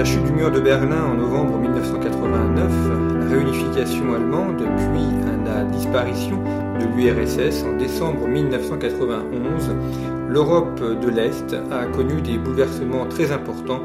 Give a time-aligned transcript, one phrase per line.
[0.00, 2.72] la chute du mur de Berlin en novembre 1989,
[3.20, 6.42] la réunification allemande, puis la disparition
[6.78, 9.76] de l'URSS en décembre 1991,
[10.26, 13.82] l'Europe de l'Est a connu des bouleversements très importants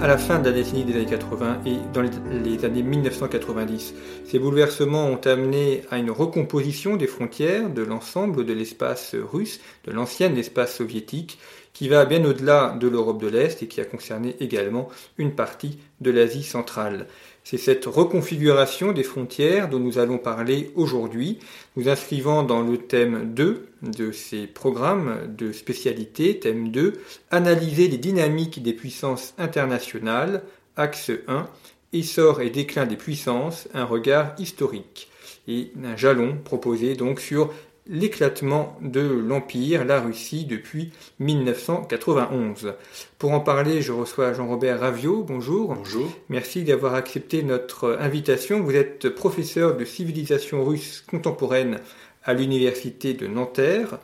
[0.00, 3.94] à la fin de la décennie des années 80 et dans les années 1990.
[4.24, 9.92] Ces bouleversements ont amené à une recomposition des frontières de l'ensemble de l'espace russe, de
[9.92, 11.38] l'ancien espace soviétique,
[11.72, 15.78] qui va bien au-delà de l'Europe de l'Est et qui a concerné également une partie
[16.00, 17.06] de l'Asie centrale.
[17.44, 21.38] C'est cette reconfiguration des frontières dont nous allons parler aujourd'hui,
[21.76, 27.98] nous inscrivant dans le thème 2 de ces programmes de spécialité, thème 2, analyser les
[27.98, 30.42] dynamiques des puissances internationales,
[30.76, 31.48] axe 1,
[31.92, 35.08] essor et déclin des puissances, un regard historique,
[35.48, 37.52] et un jalon proposé donc sur
[37.90, 42.74] l'éclatement de l'Empire, la Russie, depuis 1991.
[43.18, 45.24] Pour en parler, je reçois Jean-Robert Ravio.
[45.24, 45.74] Bonjour.
[45.74, 46.08] Bonjour.
[46.28, 48.60] Merci d'avoir accepté notre invitation.
[48.60, 51.80] Vous êtes professeur de civilisation russe contemporaine
[52.22, 53.98] à l'université de Nanterre.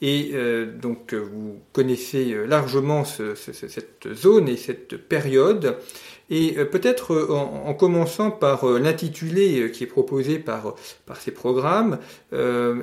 [0.00, 5.76] Et euh, donc vous connaissez largement cette zone et cette période.
[6.32, 10.74] Et euh, peut-être euh, en, commençant par euh, l'intitulé qui est proposé par,
[11.04, 11.98] par ces programmes,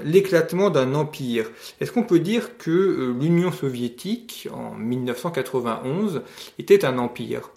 [0.06, 1.50] l'éclatement d'un empire.
[1.82, 6.22] Est-ce qu'on peut dire que l'Union soviétique, en 1991,
[6.60, 7.50] était un empire?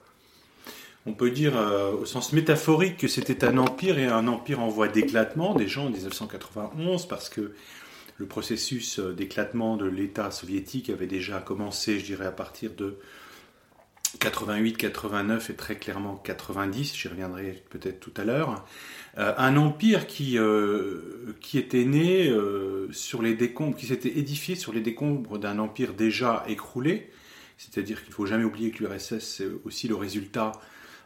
[1.04, 1.54] On peut dire
[2.00, 5.90] au sens métaphorique que c'était un empire et un empire en voie d'éclatement déjà en
[5.90, 7.52] 1991 parce que
[8.16, 12.96] le processus d'éclatement de l'État soviétique avait déjà commencé, je dirais, à partir de
[14.18, 18.64] 88, 89 et très clairement 90, j'y reviendrai peut-être tout à l'heure.
[19.18, 24.72] Euh, un empire qui, euh, était né euh, sur les décombres, qui s'était édifié sur
[24.72, 27.10] les décombres d'un empire déjà écroulé.
[27.58, 30.52] C'est-à-dire qu'il ne faut jamais oublier que l'URSS, c'est aussi le résultat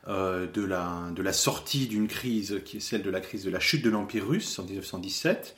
[0.08, 3.58] de, la, de la sortie d'une crise qui est celle de la crise de la
[3.58, 5.56] chute de l'Empire russe en 1917,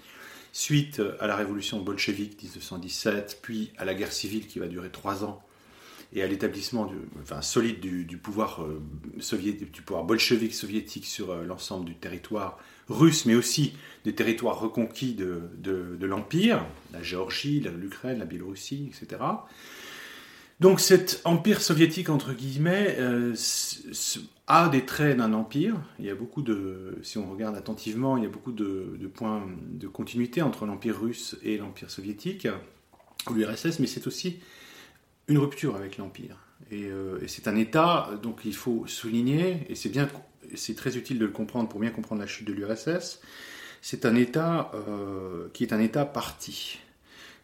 [0.53, 5.23] suite à la révolution bolchevique 1917, puis à la guerre civile qui va durer trois
[5.23, 5.43] ans
[6.13, 6.91] et à l'établissement
[7.43, 8.81] solide du, pouvoir euh,
[9.15, 12.59] du pouvoir bolchevique soviétique sur euh, l'ensemble du territoire
[12.89, 13.75] russe, mais aussi
[14.05, 19.23] des territoires reconquis de, de, l'Empire, la Géorgie, l'Ukraine, la Biélorussie, etc.
[20.61, 23.35] Donc cet empire soviétique, entre guillemets, euh,
[24.47, 25.77] a des traits d'un empire.
[25.99, 29.07] Il y a beaucoup de, si on regarde attentivement, il y a beaucoup de, de
[29.07, 32.49] points de continuité entre l'empire russe et l'empire soviétique,
[33.29, 34.39] ou l'URSS, mais c'est aussi
[35.29, 36.37] une rupture avec l'Empire.
[36.73, 40.09] Euh, et, c'est un État, donc il faut souligner, et c'est bien,
[40.55, 43.21] c'est très utile de le comprendre pour bien comprendre la chute de l'URSS,
[43.81, 46.79] c'est un État euh, qui est un État parti.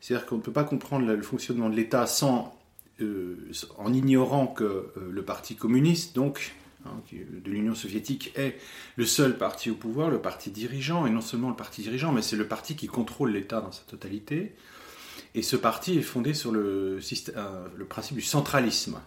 [0.01, 2.59] C'est-à-dire qu'on ne peut pas comprendre le fonctionnement de l'État sans,
[3.01, 8.59] euh, en ignorant que le Parti communiste, donc, hein, de l'Union soviétique, est
[8.97, 12.21] le seul parti au pouvoir, le parti dirigeant, et non seulement le parti dirigeant, mais
[12.21, 14.55] c'est le parti qui contrôle l'État dans sa totalité.
[15.35, 16.99] Et ce parti est fondé sur le,
[17.37, 19.01] euh, le principe du centralisme.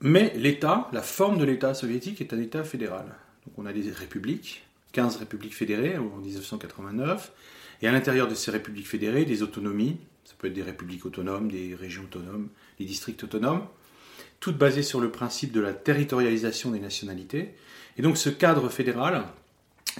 [0.00, 3.06] Mais l'État, la forme de l'État soviétique est un État fédéral.
[3.46, 7.32] Donc on a des républiques, 15 républiques fédérées en 1989,
[7.82, 11.50] et à l'intérieur de ces républiques fédérées, des autonomies, ça peut être des républiques autonomes,
[11.50, 12.48] des régions autonomes,
[12.78, 13.62] des districts autonomes,
[14.40, 17.54] toutes basées sur le principe de la territorialisation des nationalités.
[17.96, 19.24] Et donc ce cadre fédéral,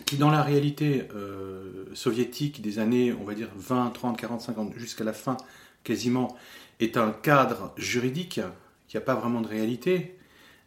[0.05, 4.75] qui dans la réalité euh, soviétique des années, on va dire 20, 30, 40, 50,
[4.77, 5.37] jusqu'à la fin
[5.85, 6.37] quasiment,
[6.81, 8.41] est un cadre juridique
[8.89, 10.19] qui n'a pas vraiment de réalité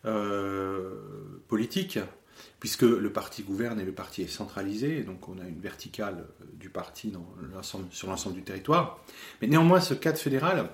[0.05, 0.95] euh,
[1.47, 1.99] politique,
[2.59, 6.69] puisque le parti gouverne et le parti est centralisé, donc on a une verticale du
[6.69, 7.13] parti
[7.91, 8.99] sur l'ensemble du territoire.
[9.41, 10.69] Mais néanmoins, ce cadre fédéral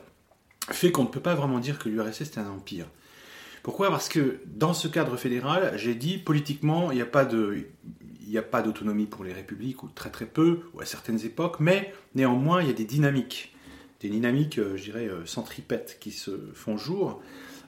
[0.72, 2.88] fait qu'on ne peut pas vraiment dire que l'URSS est un empire.
[3.66, 3.90] Pourquoi?
[3.90, 9.24] Parce que dans ce cadre fédéral, j'ai dit politiquement, il n'y a pas d'autonomie pour
[9.24, 12.76] les républiques, ou très très peu, ou à certaines époques, mais néanmoins, il y a
[12.76, 13.56] des dynamiques,
[14.02, 17.24] des dynamiques, euh, je dirais, euh, centripètes qui se font jour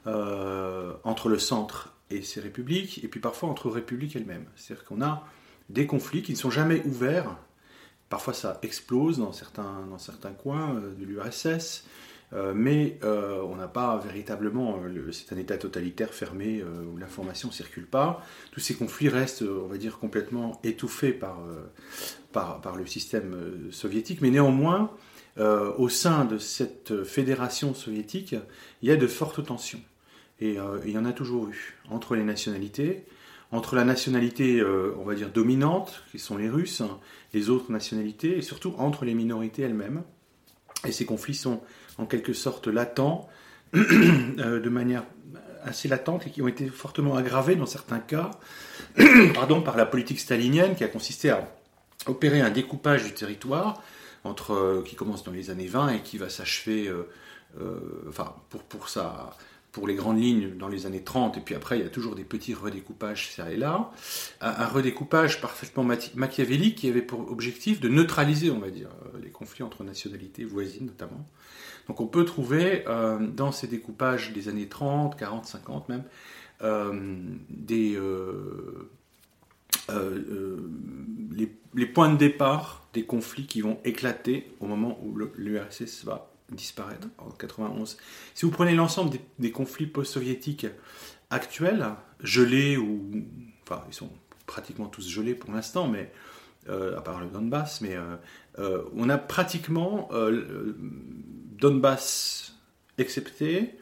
[0.06, 4.46] euh, entre le centre et ces républiques, et puis parfois entre républiques elles-mêmes.
[4.56, 5.28] C'est-à-dire qu'on a
[5.70, 7.36] des conflits qui ne sont jamais ouverts.
[8.10, 11.86] Parfois ça explose dans certains, dans certains coins de l'URSS,
[12.34, 14.80] mais on n'a pas véritablement,
[15.12, 18.22] c'est un État totalitaire fermé où l'information ne circule pas.
[18.52, 21.40] Tous ces conflits restent, on va dire, complètement étouffés par,
[22.34, 24.92] par, le système soviétique, mais néanmoins,
[25.38, 28.36] au sein de cette fédération soviétique,
[28.82, 29.82] il y a de fortes tensions.
[30.40, 33.06] Et euh, il y en a toujours eu entre les nationalités,
[33.52, 36.84] entre la nationalité, euh, on va dire, dominante, qui sont les Russes,
[37.34, 40.04] les autres nationalités, et surtout entre les minorités elles-mêmes.
[40.86, 41.62] Et ces conflits sont
[41.98, 43.30] en quelque sorte latents,
[43.76, 45.04] euh, de manière
[45.64, 48.32] assez latente, et qui ont été fortement aggravés dans certains cas
[49.34, 51.48] pardon, par la politique stalinienne qui a consisté à
[52.06, 53.82] opérer un découpage du territoire
[54.24, 56.92] entre, qui commence dans les années 20 et qui va s'achever,
[58.08, 58.88] enfin, pour, pour
[59.78, 62.16] pour les grandes lignes dans les années 30, et puis après il y a toujours
[62.16, 63.92] des petits redécoupages ça et là.
[64.42, 65.84] Un, redécoupage parfaitement
[66.16, 70.46] machiavélique qui avait pour objectif de neutraliser, on va dire, euh, les conflits entre nationalités
[70.46, 71.24] voisines notamment.
[71.88, 76.04] Donc on peut trouver euh, dans ces découpages des années 30, 40, 50 même,
[76.62, 76.94] euh,
[77.50, 77.98] des,
[81.74, 87.07] les, points de départ des conflits qui vont éclater au moment où l'URSS va disparaître
[87.18, 87.98] en 91.
[88.33, 90.68] Si vous prenez l'ensemble des, conflits post-soviétiques
[91.30, 91.86] actuels,
[92.22, 93.01] gelés ou...
[93.63, 94.10] Enfin, ils sont
[94.45, 96.37] pratiquement tous gelés pour l'instant, mais euh,
[96.69, 98.16] à part le Donbass, mais euh,
[98.60, 100.10] euh, on a pratiquement
[101.60, 102.56] Donbass
[102.98, 103.75] excepté,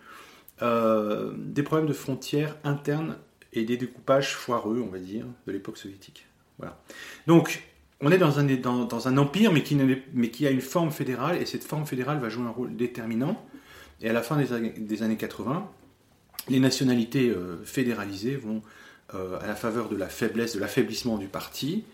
[0.61, 3.17] des problèmes de frontières internes
[3.53, 6.27] et des découpages foireux, on va dire, de l'époque soviétique.
[6.57, 6.79] Voilà.
[7.27, 7.63] Donc,
[8.01, 9.77] on est dans un, dans, un empire, mais qui,
[10.13, 13.43] mais qui, a une forme fédérale, et cette forme fédérale va jouer un rôle déterminant.
[14.01, 15.69] Et à la fin des, années 80,
[16.49, 18.61] les nationalités euh, fédéralisées vont,
[19.13, 21.85] euh, à la faveur de la faiblesse, de l'affaiblissement du parti,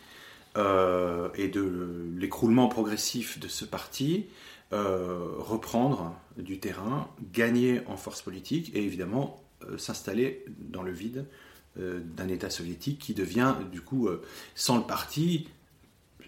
[0.57, 4.27] euh, et de l'écroulement progressif de ce parti,
[4.71, 9.44] reprendre du terrain, gagner en force politique, et évidemment
[9.77, 11.25] s'installer dans le vide
[11.75, 14.07] d'un État soviétique qui devient, du coup,
[14.56, 15.50] sans le parti,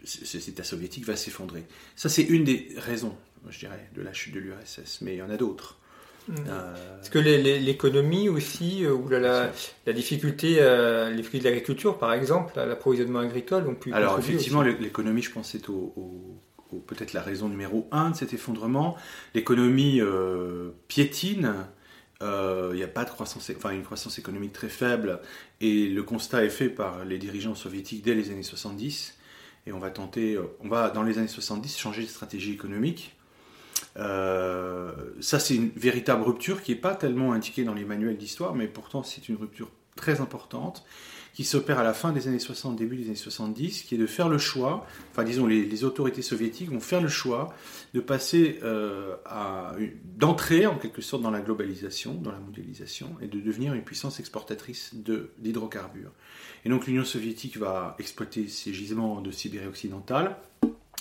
[0.03, 1.63] cet État soviétique va s'effondrer.
[1.95, 3.15] Ça, c'est une des raisons,
[3.49, 5.77] je dirais, de la chute de l'URSS, mais il y en a d'autres.
[6.27, 6.35] Mmh.
[6.47, 9.51] Euh, Est-ce que l'économie aussi, euh, ou la,
[9.85, 14.61] la, difficulté, euh, les fruits de l'agriculture par exemple, l'approvisionnement agricole ont pu Alors effectivement,
[14.61, 15.93] l'économie, je pense, c'est au,
[16.87, 18.95] peut-être la raison numéro un de cet effondrement.
[19.33, 20.01] L'économie
[20.87, 21.53] piétine,
[22.21, 25.19] il n'y a pas de croissance, enfin une croissance économique très faible,
[25.59, 29.17] et le constat est fait par les dirigeants soviétiques dès les années 70
[29.65, 33.15] et on va tenter, on va dans les années 70 changer de stratégie économique.
[33.97, 34.91] Euh,
[35.21, 38.67] ça, c'est une véritable rupture qui n'est pas tellement indiquée dans les manuels d'histoire, mais
[38.67, 40.83] pourtant c'est une rupture très importante
[41.33, 44.05] qui s'opère à la fin des années 60, début des années 70, qui est de
[44.05, 47.53] faire le choix, enfin disons les, autorités soviétiques vont faire le choix
[47.95, 49.73] de passer euh, à,
[50.15, 54.19] d'entrer en quelque sorte dans la globalisation, dans la mondialisation, et de devenir une puissance
[54.19, 54.93] exportatrice
[55.39, 56.11] d'hydrocarbures.
[56.65, 60.37] Et donc l'Union soviétique va exploiter ces gisements de Sibérie occidentale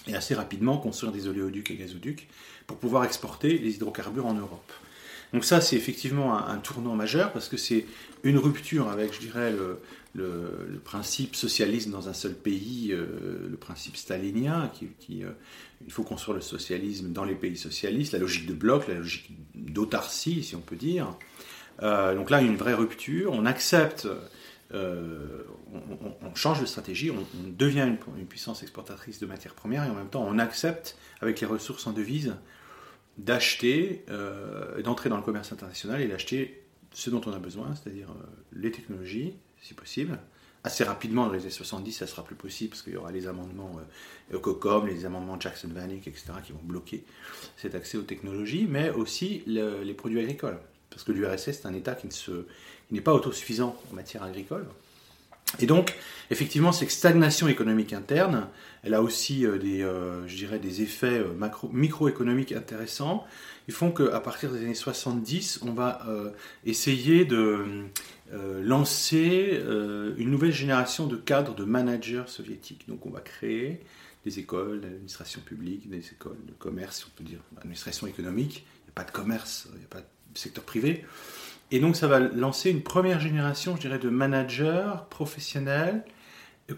[0.06, 2.28] et assez rapidement construire des oléoducs et gazoducs
[2.66, 4.73] pour pouvoir exporter les hydrocarbures en Europe.
[5.32, 7.87] Donc ça, c'est effectivement un, tournant majeur parce que c'est
[8.23, 13.97] une rupture avec, je dirais, le, principe socialisme dans un seul pays, euh, le principe
[13.97, 15.30] stalinien, qui, euh,
[15.87, 19.30] il faut construire le socialisme dans les pays socialistes, la logique de bloc, la logique
[19.54, 21.16] d'autarcie, si on peut dire.
[21.82, 23.32] Euh, donc là, une vraie rupture.
[23.32, 24.06] On accepte
[24.75, 25.45] euh,
[26.23, 27.87] on, change de stratégie, on, devient
[28.17, 31.87] une, puissance exportatrice de matières premières et en même temps on accepte, avec les ressources
[31.87, 32.35] en devises,
[33.19, 36.62] d'acheter, euh, d'entrer dans le commerce international et d'acheter
[36.93, 40.19] ce dont on a besoin, c'est-à-dire euh, les technologies, si possible.
[40.64, 43.26] Assez rapidement, dans les années 70, ça sera plus possible parce qu'il y aura les
[43.26, 43.81] amendements
[44.31, 47.05] COCOM, les amendements Jackson-Vanik, etc., qui vont bloquer
[47.57, 50.61] cet accès aux technologies, mais aussi les produits agricoles.
[50.93, 52.47] Parce que l'URSS, c'est un État qui ne se,
[52.94, 54.66] n'est pas autosuffisant en matière agricole.
[55.61, 55.94] Et donc,
[56.30, 58.49] effectivement, cette stagnation économique interne,
[58.82, 61.34] elle a aussi euh, des, euh, je dirais, des effets euh,
[61.72, 63.26] microéconomiques intéressants.
[63.68, 66.04] Ils font qu'à partir des années 70, on va
[66.66, 67.64] essayer de
[68.61, 69.62] lancer
[70.18, 72.88] une nouvelle génération de cadres de managers soviétiques.
[72.88, 73.78] Donc, on va créer
[74.25, 78.66] des écoles d'administration publique, des écoles de commerce, on peut dire, administration économique.
[78.66, 81.04] Il n'y a pas de commerce, il n'y a pas de secteur privé.
[81.73, 86.05] Et donc ça va lancer une première génération, je dirais, de managers professionnels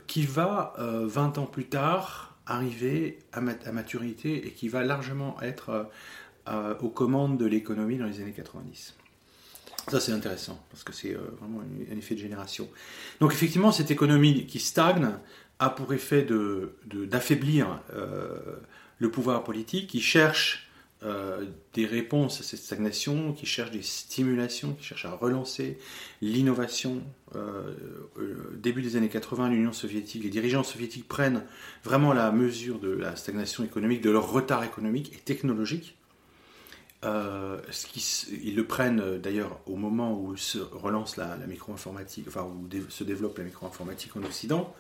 [0.07, 5.91] qui va, 20 ans plus tard, arriver à, maturité et qui va largement être
[6.81, 8.95] aux commandes de l'économie dans les années 90.
[9.89, 12.69] Ça, c'est intéressant, parce que c'est vraiment un effet de génération.
[13.21, 15.11] Donc, effectivement, cette économie qui stagne
[15.59, 16.27] a pour effet
[16.87, 18.61] d'affaiblir de,
[18.99, 20.71] le pouvoir politique, qui cherche
[21.03, 25.77] euh, des réponses à cette stagnation, qui cherche des stimulations, qui cherche à relancer
[26.23, 27.03] l'innovation.
[27.37, 27.75] Euh,
[28.19, 31.45] euh, début des années 80, l'Union soviétique, les dirigeants soviétiques prennent
[31.83, 35.99] vraiment la mesure de la stagnation économique, de leur retard économique et technologique.
[37.03, 42.67] qui, ils le prennent d'ailleurs au moment où se relance la, la micro-informatique, enfin où
[42.89, 44.75] se développe la micro-informatique en Occident.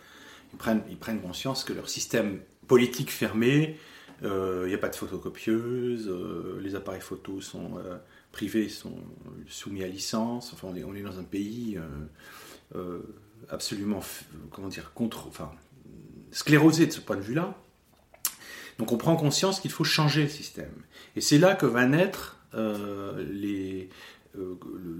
[0.54, 3.76] Ils prennent, ils prennent conscience que leur système politique fermé,
[4.21, 7.97] il euh, n'y a pas de photocopieuse, euh, les appareils photo sont euh,
[8.33, 8.97] privés, sont
[9.49, 10.52] soumis à licence.
[10.52, 11.78] Enfin, on est, dans un pays
[13.49, 14.00] absolument,
[14.50, 15.52] comment dire, contre, enfin,
[16.30, 17.56] sclérosé de ce point de vue-là.
[18.78, 20.75] Donc on prend conscience qu'il faut changer le système.
[21.14, 22.40] Et c'est là que va naître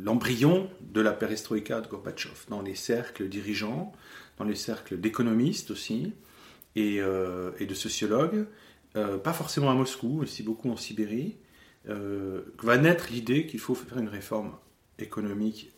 [0.04, 3.92] l'embryon de la perestroïka de Gorbatchev, dans les cercles dirigeants,
[4.38, 6.12] dans les cercles d'économistes aussi,
[6.76, 8.47] et, de sociologues,
[8.96, 11.36] euh, pas forcément à Moscou, aussi beaucoup en Sibérie,
[11.88, 14.52] euh, va naître l'idée qu'il faut faire une réforme
[14.98, 15.72] économique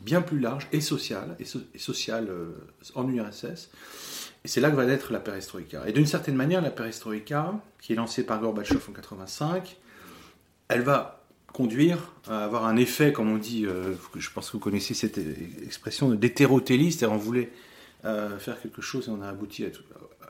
[0.00, 2.52] bien plus large et sociale, et, sociale euh,
[2.94, 3.70] en URSS.
[4.44, 5.88] Et c'est là que va naître la perestroïka.
[5.88, 9.76] Et d'une certaine manière, la perestroïka, qui est lancée par Gorbatchev en 85,
[10.68, 13.66] elle va conduire à avoir un effet, comme on dit,
[14.16, 15.18] je pense que vous connaissez cette
[15.62, 17.52] expression d'hétérotélie, c'est-à-dire on voulait
[18.02, 19.68] faire quelque chose et on a abouti à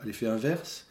[0.03, 0.85] l'effet inverse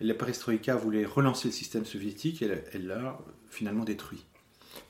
[0.00, 3.18] la perestroïka voulait relancer le système soviétique et elle l'a
[3.50, 4.24] finalement détruit.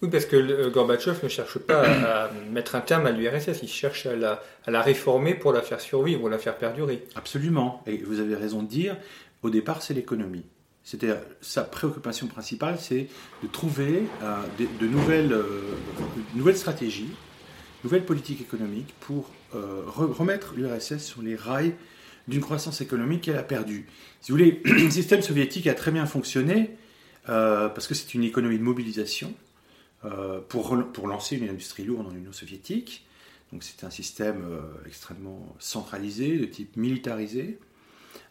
[0.03, 3.69] Oui, parce que euh, Gorbatchev ne cherche pas à mettre un terme à l'URSS, il
[3.69, 7.05] cherche à la, à la, réformer pour la faire survivre ou la faire perdurer.
[7.15, 8.97] Absolument, et vous avez raison de dire,
[9.43, 10.45] au départ c'est l'économie.
[10.85, 13.09] C'était sa préoccupation principale, c'est
[13.43, 14.37] de trouver euh,
[14.81, 15.63] de, nouvelles, euh,
[16.35, 17.11] nouvelles stratégies,
[17.85, 21.73] nouvelles politiques économiques pour remettre l'URSS sur les rails
[22.29, 23.87] d'une croissance économique qu'elle a perdue.
[24.21, 26.77] Si vous voulez, le système soviétique a très bien fonctionné
[27.29, 29.35] euh, parce que c'est une économie de mobilisation
[30.05, 33.07] euh, pour, pour lancer une industrie lourde dans l'Union soviétique.
[33.53, 37.59] Donc c'est un système euh, extrêmement centralisé, de type militarisé,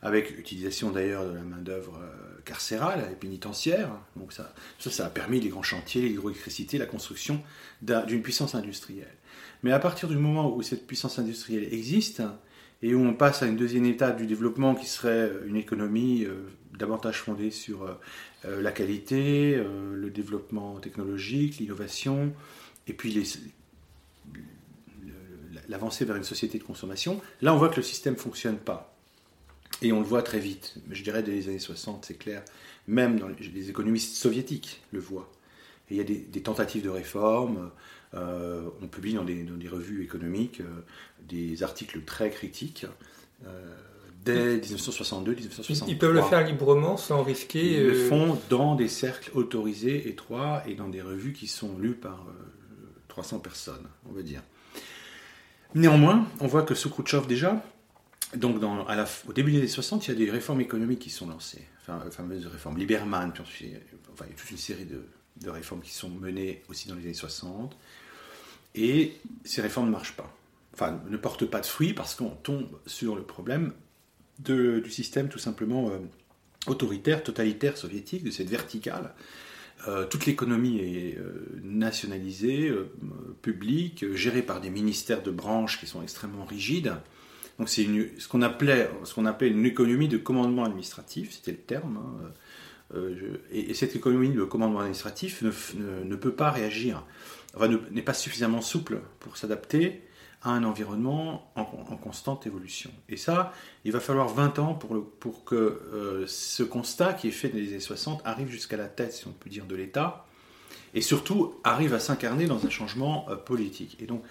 [0.03, 1.99] avec l'utilisation d'ailleurs de la main-d'œuvre
[2.45, 3.89] carcérale et pénitentiaire.
[4.15, 7.41] Donc ça, ça, ça, a permis les grands chantiers, l'hydroélectricité, la construction
[7.81, 9.15] d'une puissance industrielle.
[9.63, 12.21] Mais à partir du moment où cette puissance industrielle existe,
[12.81, 16.35] et où on passe à une deuxième étape du développement qui serait une économie euh,
[16.77, 17.93] davantage fondée sur euh,
[18.45, 22.33] euh, la qualité, le développement technologique, l'innovation,
[22.87, 23.27] et puis
[25.67, 27.19] l'avancée vers une société de consommation.
[27.41, 28.93] Là, on voit que le système ne fonctionne pas.
[29.81, 30.75] Et on le voit très vite.
[30.91, 32.43] Je dirais dès les années 60, c'est clair.
[32.87, 35.31] Même les, économistes soviétiques le voient.
[35.89, 37.71] Il y a des, des tentatives de réforme.
[38.13, 40.61] On publie dans des, dans des revues économiques
[41.27, 42.85] des articles très critiques
[43.45, 43.75] euh,
[44.23, 45.85] dès 1962-1963.
[45.87, 47.73] Ils peuvent le faire librement sans risquer.
[47.73, 51.77] Ils le euh, font dans des cercles autorisés, étroits, et dans des revues qui sont
[51.77, 52.25] lues par
[53.07, 54.41] 300 euh, personnes, on va dire.
[55.75, 57.61] Néanmoins, on voit que sous Khrouchtchev déjà,
[58.35, 60.99] donc dans, à la, au début des années 60, il y a des réformes économiques
[60.99, 61.63] qui sont lancées.
[61.81, 63.73] Enfin, la fameuse réforme Lieberman, puis
[64.11, 65.05] enfin, il y a toute une série de,
[65.41, 67.77] de réformes qui sont menées aussi dans les années 60.
[68.77, 70.37] Et ces réformes ne marchent pas
[70.77, 73.73] enfin, ne porte pas de fruits parce qu'on tombe sur le problème
[74.39, 75.97] du système tout simplement euh,
[76.67, 79.13] autoritaire, totalitaire soviétique, de cette verticale.
[79.87, 82.71] Euh, toute l'économie est euh, nationalisée,
[83.41, 86.93] publique, gérée par des ministères de branches qui sont extrêmement rigides.
[87.57, 87.87] Donc c'est
[88.19, 88.87] ce qu'on appelait,
[89.41, 91.97] une économie de commandement administratif, c'était le terme.
[91.97, 92.99] Hein.
[93.51, 97.03] et, cette économie de commandement administratif ne, peut pas réagir,
[97.91, 100.01] n'est pas suffisamment souple pour s'adapter
[100.43, 101.65] à un environnement en,
[101.97, 102.91] constante évolution.
[103.09, 103.53] Et ça,
[103.85, 107.69] il va falloir 20 ans pour que euh, ce constat qui est fait dans les
[107.69, 110.25] années 60 arrive jusqu'à la tête, si on peut dire, de l'État,
[110.93, 113.97] et surtout arrive à s'incarner dans un changement euh, politique.
[113.99, 114.23] Et donc,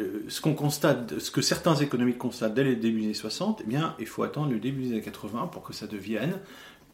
[0.00, 3.62] euh, ce qu'on constate, ce que certains économistes constatent dès le début des années 60,
[3.64, 6.38] eh bien, il faut attendre le début des années 80 pour que ça devienne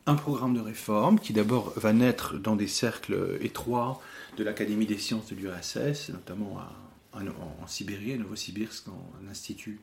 [0.07, 4.01] un programme de réforme qui d'abord va naître dans des cercles étroits
[4.37, 6.61] de l'Académie des sciences de l'URSS, notamment
[7.13, 9.81] en, Sibérie, à Novosibirsk, dans un institut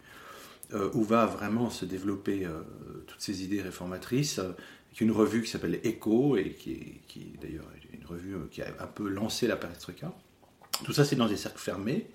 [0.74, 2.62] euh, où va vraiment se développer euh,
[3.08, 4.51] toutes ces idées réformatrices, euh,
[5.00, 9.10] une revue qui s'appelle Echo, et qui, qui d'ailleurs une revue qui a un peu
[9.10, 10.13] lancé la perestroïka.
[10.84, 12.08] Tout ça, c'est dans des cercles fermés.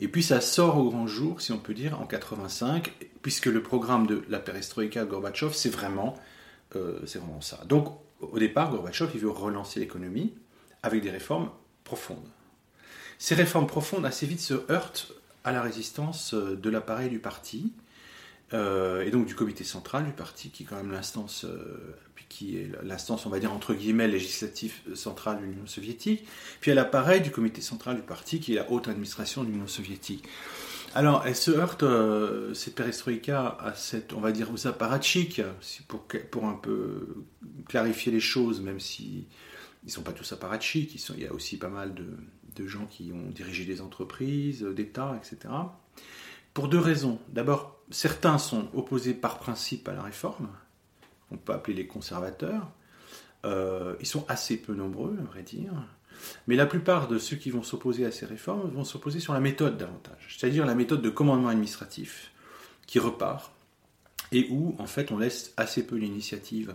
[0.00, 3.62] Et puis ça sort au grand jour, si on peut dire, en 85, puisque le
[3.62, 6.16] programme de la perestroïka Gorbatchev, c'est vraiment,
[6.76, 7.60] euh, c'est vraiment ça.
[7.66, 7.88] Donc,
[8.20, 10.34] au départ, Gorbatchev, il veut relancer l'économie
[10.82, 11.50] avec des réformes
[11.84, 12.28] profondes.
[13.18, 15.12] Ces réformes profondes, assez vite, se heurtent
[15.44, 17.72] à la résistance euh, de l'appareil du parti,
[18.52, 21.96] euh, et donc du comité central du parti, qui est quand même l'instance, euh,
[22.28, 26.26] qui est l'instance, on va dire entre guillemets, législative centrale de l'Union soviétique,
[26.60, 29.68] puis à l'appareil du comité central du parti, qui est la haute administration de l'Union
[29.68, 30.24] soviétique.
[30.94, 31.84] Alors, elle se heurte,
[32.54, 35.42] cette perestroïka, à cette, on va dire, aux apparatchiks,
[35.88, 37.24] pour, pour un peu
[37.68, 39.26] clarifier les choses, même si
[39.82, 42.06] ils ne sont pas tous apparatchiks, il y a aussi pas mal de,
[42.56, 45.52] de gens qui ont dirigé des entreprises, d'État, etc.
[46.52, 47.18] Pour deux raisons.
[47.28, 50.48] D'abord, certains sont opposés par principe à la réforme,
[51.30, 52.70] on peut appeler les conservateurs.
[53.44, 55.72] Euh, ils sont assez peu nombreux, à vrai dire.
[56.46, 59.40] Mais la plupart de ceux qui vont s'opposer à ces réformes vont s'opposer sur la
[59.40, 62.30] méthode davantage, c'est-à-dire la méthode de commandement administratif
[62.86, 63.52] qui repart
[64.32, 66.74] et où en fait on laisse assez peu l'initiative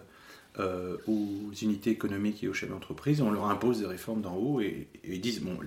[0.59, 4.59] euh, aux unités économiques et aux chefs d'entreprise, on leur impose des réformes d'en haut
[4.59, 5.57] et, ils disent bon,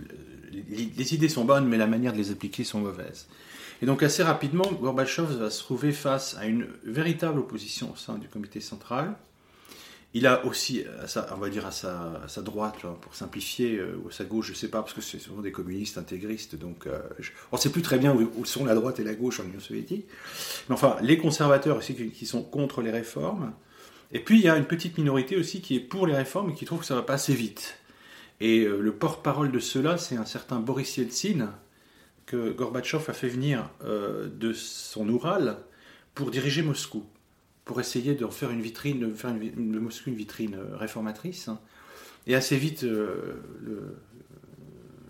[0.50, 3.28] les, idées sont bonnes, mais la manière de les appliquer sont mauvaises.
[3.80, 8.18] Et donc assez rapidement, Gorbatchev va se trouver face à une véritable opposition au sein
[8.18, 9.14] du comité central.
[10.14, 14.09] Il a aussi, à sa, on va dire à sa, droite, pour simplifier, euh, ou
[14.09, 16.87] à sa gauche, je ne sais pas, parce que c'est souvent des communistes intégristes, donc
[16.87, 17.00] euh,
[17.50, 19.61] on ne sait plus très bien où, sont la droite et la gauche en Union
[19.61, 20.07] soviétique.
[20.69, 23.54] Mais enfin, les conservateurs aussi qui sont contre les réformes,
[24.12, 26.54] et puis il y a une petite minorité aussi qui est pour les réformes et
[26.54, 27.78] qui trouve que ça va pas assez vite.
[28.40, 31.54] Et euh, le porte-parole de cela, c'est un certain Boris Yeltsin,
[32.26, 35.59] que Gorbatchev a fait venir de son Oural
[36.14, 37.04] pour diriger Moscou,
[37.64, 41.50] pour essayer de faire une vitrine, de faire de Moscou une vitrine euh, réformatrice.
[42.26, 43.97] Et assez vite, le,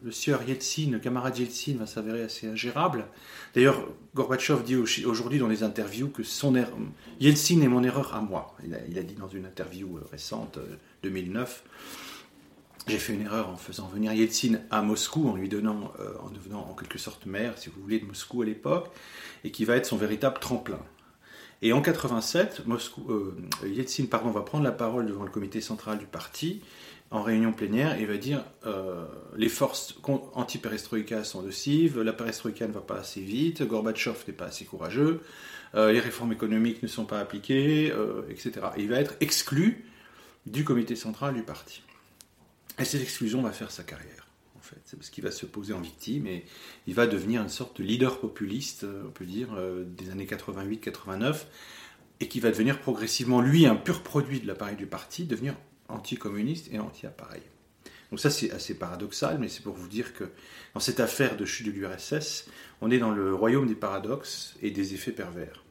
[0.02, 3.06] le sieur Yeltsin, le camarade Yeltsin, va s'avérer assez ingérable.
[3.54, 6.66] D'ailleurs, Gorbatchev dit aujourd'hui dans les interviews que son er-,
[7.20, 8.56] Yeltsin est mon erreur à moi.
[8.64, 10.58] Il a, dit dans une interview euh, récente,
[11.02, 11.68] 2009, euh,
[12.88, 16.30] j'ai fait une erreur en faisant venir Yeltsin à Moscou, en lui donnant, euh, en
[16.30, 18.90] devenant en quelque sorte maire, si vous voulez, de Moscou à l'époque,
[19.44, 20.80] et qui va être son véritable tremplin.
[21.62, 23.06] Et en 87, Moscou,
[23.64, 26.60] Yeltsin pardon, va prendre la parole devant le comité central du parti
[27.12, 29.04] en réunion plénière et va dire euh,
[29.36, 29.96] les forces
[30.32, 35.20] anti-perestroïka sont nocives, la perestroïka ne va pas assez vite, Gorbatchev n'est pas assez courageux,
[35.74, 38.52] euh, les réformes économiques ne sont pas appliquées, euh, etc.
[38.76, 39.84] Et il va être exclu
[40.46, 41.82] du comité central du parti.
[42.78, 44.21] Et cette exclusion va faire sa carrière,
[44.84, 46.44] C'est parce qu'il va se poser en victime et
[46.86, 49.48] il va devenir une sorte de leader populiste, on peut dire,
[49.84, 51.44] des années 88-89,
[52.20, 55.54] et qui va devenir progressivement, lui, un pur produit de l'appareil du parti, devenir
[55.88, 57.42] anticommuniste et anti-appareil.
[58.10, 60.24] Donc ça c'est assez paradoxal, mais c'est pour vous dire que
[60.74, 62.46] dans cette affaire de chute de l'URSS,
[62.82, 65.64] on est dans le royaume des paradoxes et des effets pervers.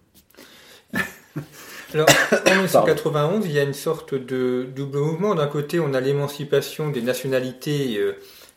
[1.93, 2.07] Alors,
[2.47, 5.35] en 1991, il y a une sorte de double mouvement.
[5.35, 8.01] D'un côté, on a l'émancipation des nationalités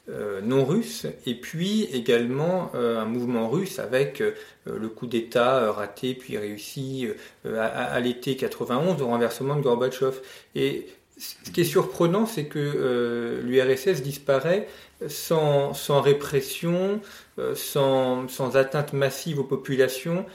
[0.09, 4.23] euh, euh, non russes, et puis également euh, un mouvement russe avec
[4.67, 7.09] le coup d'État raté puis réussi
[7.47, 10.21] à, à l'été 91 au renversement de Gorbatchev.
[10.55, 10.87] Et
[11.17, 14.69] ce qui est surprenant, c'est que euh, l'URSS disparaît
[15.09, 17.01] sans, répression,
[17.39, 20.27] euh, sans, sans, atteinte massive aux populations,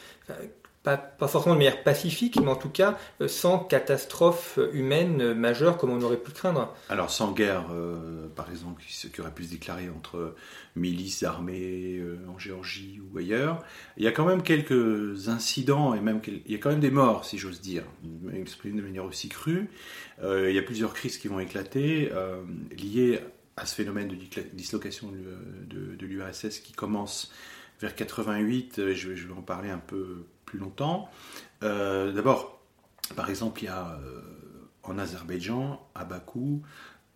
[0.84, 5.92] pas, forcément de manière pacifique, mais en tout cas euh, sans catastrophe humaine majeure comme
[5.92, 6.74] on aurait pu craindre.
[6.90, 10.36] Alors sans guerre, euh, par exemple, qui aurait pu se déclarer entre
[10.76, 13.62] milices armées euh, en Géorgie ou ailleurs,
[13.98, 16.92] il y a quand même quelques incidents et même il y a quand même des
[16.92, 17.84] morts, si j'ose dire,
[18.34, 19.70] exprimé de manière aussi crue.
[20.24, 22.12] il y a plusieurs crises qui vont éclater
[22.78, 23.20] liées
[23.58, 24.16] à ce phénomène de
[24.54, 27.32] dislocation de, l'URSS qui commence
[27.82, 30.26] vers 88, je je vais en parler un peu
[30.58, 31.10] longtemps.
[31.64, 32.62] Euh, d'abord,
[33.16, 34.22] par exemple, il y a euh,
[34.84, 36.62] en Azerbaïdjan, à Bakou,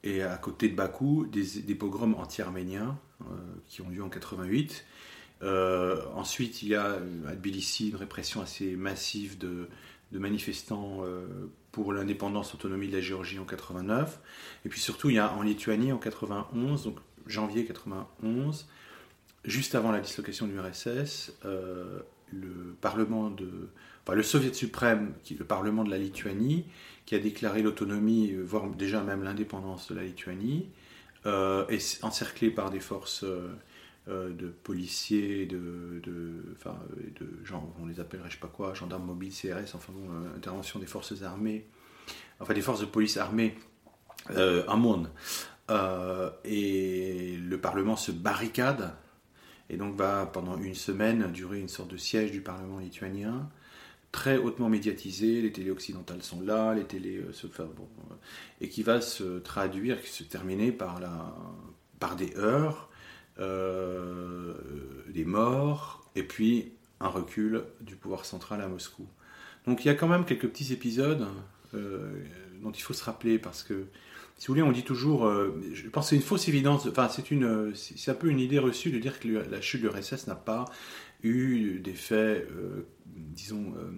[0.04, 3.26] et à côté de Bakou, des, pogroms anti-arméniens euh,
[3.68, 4.86] qui ont lieu en 88.
[6.16, 9.70] ensuite, il y a à Tbilissi une répression assez massive de,
[10.12, 11.02] manifestants
[11.72, 14.20] pour l'indépendance, autonomie de la Géorgie en 89.
[14.64, 18.68] Et puis surtout, il y a en Lituanie en 91, donc janvier 91,
[19.44, 21.34] juste avant la dislocation du RSS,
[22.42, 23.70] le Parlement de,
[24.04, 26.66] enfin, le Soviet suprême, qui le Parlement de la Lituanie,
[27.06, 30.70] qui a déclaré l'autonomie, euh, voire déjà même l'indépendance de la Lituanie,
[31.26, 33.50] euh, est encerclé par des forces euh,
[34.08, 36.78] de policiers, de, de, enfin,
[37.20, 37.28] de
[37.82, 41.22] on les appellerait je sais pas quoi, gendarmes mobiles, CRS, enfin bon, intervention des forces
[41.22, 41.66] armées,
[42.40, 43.58] enfin des forces de police armées
[44.28, 45.10] à Monde.
[46.44, 48.94] Et le Parlement se barricade
[49.74, 53.50] et donc va pendant une semaine durer une sorte de siège du Parlement lituanien,
[54.12, 57.66] très hautement médiatisé, les télés occidentales sont là, les télés euh, euh,
[58.62, 61.36] et qui va se traduire, se terminer par, la,
[62.00, 62.92] par des heurts,
[63.40, 64.54] euh,
[65.10, 69.08] des morts, et puis un recul du pouvoir central à Moscou.
[69.66, 71.28] Donc il y a quand même quelques petits épisodes
[71.74, 73.88] dont il faut se rappeler parce que
[74.44, 77.08] si vous voulez, on dit toujours, euh, je pense que c'est une fausse évidence, enfin
[77.08, 80.28] c'est une, c'est un peu une idée reçue de dire que la chute de l'URSS
[80.28, 80.66] n'a pas
[81.24, 83.90] eu des faits, euh, disons, euh,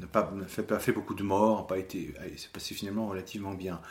[0.00, 0.32] n'a pas,
[0.78, 3.82] fait, beaucoup de morts, n'a pas été, c'est passé finalement relativement bien.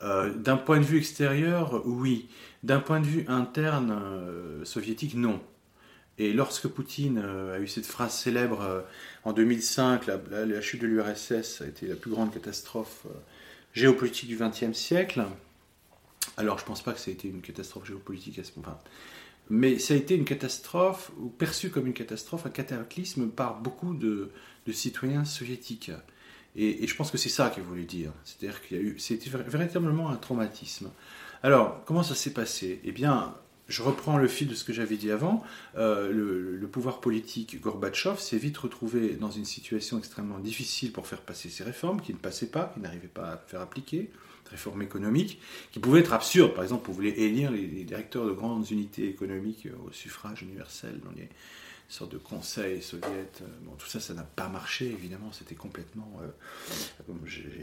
[0.00, 2.30] D'un point de vue extérieur, oui.
[2.62, 4.00] D'un point de vue interne
[4.64, 5.38] soviétique, non.
[6.16, 8.84] Et lorsque Poutine a eu cette phrase célèbre
[9.24, 13.06] en 2005, la, la chute de l'URSS a été la plus grande catastrophe
[13.72, 15.24] géopolitique du XXe siècle.
[16.36, 18.80] Alors, je ne pense pas que ça a été une catastrophe géopolitique à ce moment
[19.50, 23.94] mais ça a été une catastrophe, ou perçu comme une catastrophe, un cataclysme par beaucoup
[23.94, 24.30] de,
[24.72, 25.90] citoyens soviétiques.
[26.56, 28.12] Et, je pense que c'est ça qu'il voulait dire.
[28.24, 30.90] C'est-à-dire qu'il y a eu, c'était véritablement un traumatisme.
[31.42, 32.80] Alors, comment ça s'est passé?
[32.84, 33.34] Eh bien,
[33.68, 35.42] je reprends le fil de ce que j'avais dit avant.
[35.76, 41.20] Euh, le, pouvoir politique Gorbatchev s'est vite retrouvé dans une situation extrêmement difficile pour faire
[41.20, 44.10] passer ses réformes, qui ne passaient pas, qui n'arrivaient pas à faire appliquer
[44.52, 45.40] réformes économiques,
[45.72, 46.54] qui pouvaient être absurdes.
[46.54, 51.10] Par exemple, on voulait élire les, directeurs de grandes unités économiques au suffrage universel dans
[51.16, 51.28] les
[51.88, 53.42] sortes de conseils soviétiques.
[53.62, 55.30] Bon, tout ça, ça n'a pas marché, évidemment.
[55.32, 57.12] C'était complètement, euh,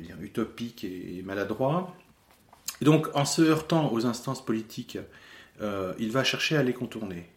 [0.01, 1.95] dire, utopique et, maladroit.
[2.81, 4.97] donc, en se heurtant aux instances politiques,
[5.61, 7.29] euh, il va chercher à les contourner.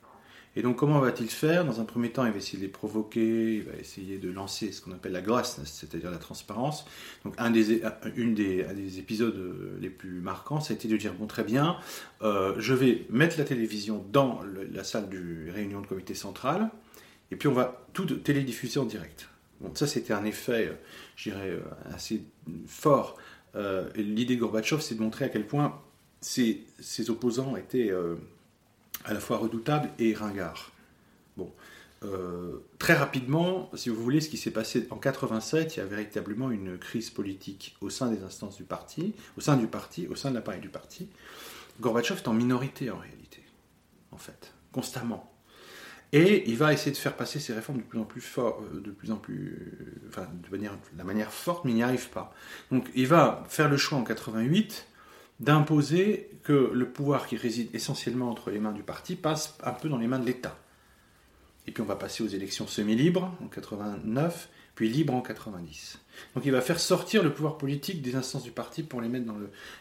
[0.54, 1.64] Et donc, comment va-t-il faire?
[1.64, 4.70] Dans un premier temps, il va essayer de les provoquer, il va essayer de lancer
[4.70, 6.84] ce qu'on appelle la grâce, c'est-à-dire la transparence.
[7.24, 7.82] Donc, un des,
[8.16, 9.34] une des, des, épisodes
[9.80, 11.78] les plus marquants, ça a été de dire bon, très bien,
[12.20, 14.40] euh, je vais mettre la télévision dans
[14.72, 16.70] la salle de réunion de comité central,
[17.30, 19.28] et puis on va tout télédiffuser en direct.
[19.62, 20.74] Bon, ça, c'était un effet, euh,
[21.16, 21.60] je dirais, euh,
[21.94, 22.22] assez
[22.66, 23.16] fort.
[23.96, 25.78] L'idée de Gorbatchev, c'est de montrer à quel point
[26.22, 26.64] ses,
[27.10, 27.92] opposants étaient
[29.04, 30.72] à la fois redoutable et ringard.
[31.36, 31.50] Bon.
[32.04, 35.86] Euh, très rapidement, si vous voulez, ce qui s'est passé en 87, il y a
[35.86, 40.16] véritablement une crise politique au sein des instances du parti, au sein du parti, au
[40.16, 41.08] sein de l'appareil du parti.
[41.80, 43.42] Gorbatchev est en minorité en réalité,
[44.10, 45.28] en fait, constamment.
[46.14, 48.80] Et il va essayer de faire passer ses réformes de plus en plus fort, euh,
[48.80, 52.10] de plus en plus, enfin, de manière, de la manière forte, mais il n'y arrive
[52.10, 52.34] pas.
[52.70, 54.88] Donc, il va faire le choix en 88
[55.42, 59.88] d'imposer que le pouvoir qui réside essentiellement entre les mains du parti passe un peu
[59.88, 60.56] dans les mains de l'État.
[61.66, 65.98] Et puis on va passer aux élections semi-libres en 89, puis libres en 90.
[66.34, 69.26] Donc il va faire sortir le pouvoir politique des instances du parti pour les mettre
[69.26, 69.36] dans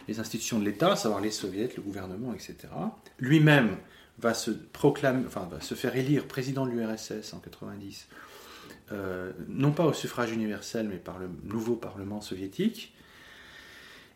[0.08, 2.56] les institutions de l'État, à savoir les soviets, le gouvernement, etc.
[3.20, 3.78] Lui-même
[4.18, 8.08] va se proclamer, enfin va se faire élire président de l'URSS en 90,
[8.92, 12.94] euh, non pas au suffrage universel, mais par le nouveau Parlement soviétique.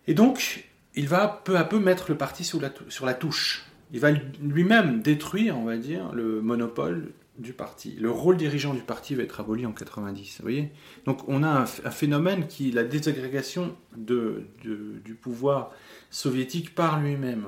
[0.07, 3.65] Et donc, il va peu à peu mettre le parti sur la, sur la touche.
[3.91, 7.95] Il va lui-même détruire, on va dire, le monopole du parti.
[7.99, 10.37] Le rôle dirigeant du parti va être aboli en 90.
[10.37, 10.71] Vous voyez?
[11.05, 15.71] Donc on a un, phénomène qui la désagrégation du pouvoir
[16.09, 17.45] soviétique par lui-même,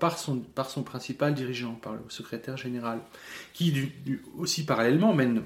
[0.00, 3.00] par son, par son principal dirigeant, par le secrétaire général,
[3.52, 3.92] qui
[4.38, 5.42] aussi parallèlement mène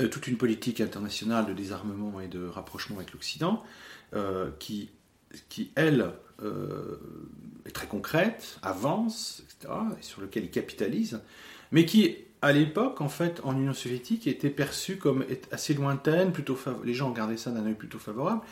[0.00, 3.62] euh, toute une politique internationale de désarmement et de rapprochement avec l'Occident,
[4.14, 4.90] euh, qui,
[5.48, 6.12] qui, elle,
[6.42, 6.98] euh,
[7.64, 11.20] est très concrète, avance, etc., et sur lequel il capitalise,
[11.72, 16.58] mais qui, à l'époque, en fait, en Union soviétique, était perçue comme assez lointaine, plutôt
[16.84, 18.42] les gens regardaient ça d'un œil plutôt favorable,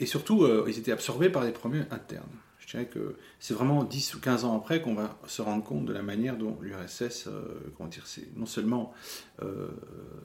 [0.00, 2.28] et surtout, euh, ils étaient absorbés par des problèmes internes.
[2.58, 5.84] Je dirais que c'est vraiment 10 ou 15 ans après qu'on va se rendre compte
[5.84, 7.42] de la manière dont l'URSS, euh,
[7.76, 8.04] comment dire,
[8.36, 8.92] non seulement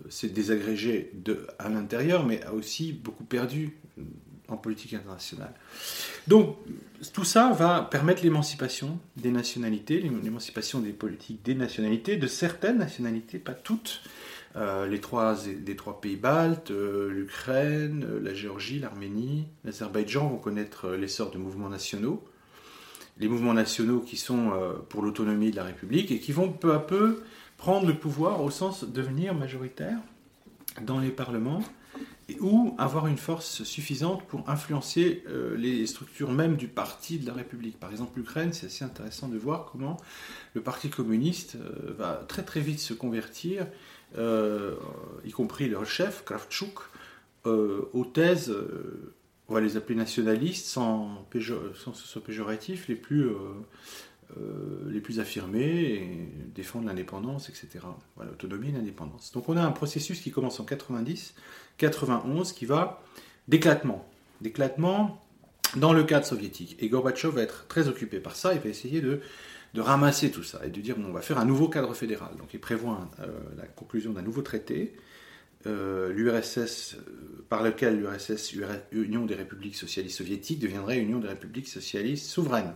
[0.10, 3.78] s'est désagrégé de, à l'intérieur, mais a aussi beaucoup perdu
[4.52, 5.54] en politique internationale.
[6.28, 6.58] Donc,
[7.14, 13.40] tout ça va permettre l'émancipation des nationalités, l'émancipation des politiques des nationalités, de certaines nationalités,
[13.40, 14.02] pas toutes.
[14.56, 20.38] Euh, les trois, des trois pays baltes, euh, l'Ukraine, euh, la Géorgie, l'Arménie, l'Azerbaïdjan vont
[20.38, 22.24] connaître l'essor de mouvements nationaux.
[23.20, 24.54] Les mouvements nationaux qui sont
[24.88, 27.22] pour l'autonomie de la République et qui vont peu à peu
[27.58, 30.00] prendre le pouvoir au sens de devenir majoritaires
[30.82, 31.62] dans les parlements
[32.40, 37.34] ou avoir une force suffisante pour influencer euh, les structures même du parti de la
[37.34, 37.80] République.
[37.80, 39.98] Par exemple, l'Ukraine, c'est assez intéressant de voir comment
[40.54, 43.68] le Parti communiste euh, va très très vite se convertir,
[44.18, 44.76] euh,
[45.26, 46.80] y compris leur chef, Kravchuk,
[47.46, 48.54] aux thèses
[49.48, 51.26] on va les appeler nationalistes sans,
[51.74, 53.32] sans ce soit péjoratif, les plus,
[54.88, 55.02] les
[55.60, 56.08] et
[56.54, 57.80] défendent l'indépendance, etc.
[58.20, 59.32] L'autonomie et l'indépendance.
[59.32, 61.34] Donc on a un processus qui commence en 90,
[61.80, 63.02] 91, qui va
[63.48, 64.08] d'éclatement.
[64.42, 65.20] D'éclatement
[65.76, 66.76] dans le cadre soviétique.
[66.80, 69.22] Et Gorbatchev va être très occupé par ça, il va essayer de,
[69.74, 72.36] de ramasser tout ça et de dire on va faire un nouveau cadre fédéral.
[72.38, 74.96] Donc il prévoit euh, la conclusion d'un nouveau traité,
[75.68, 78.56] euh, l'URSS, euh, par lequel l'URSS,
[78.92, 82.74] Union des républiques socialistes soviétiques, deviendrait Union des républiques socialistes souveraines.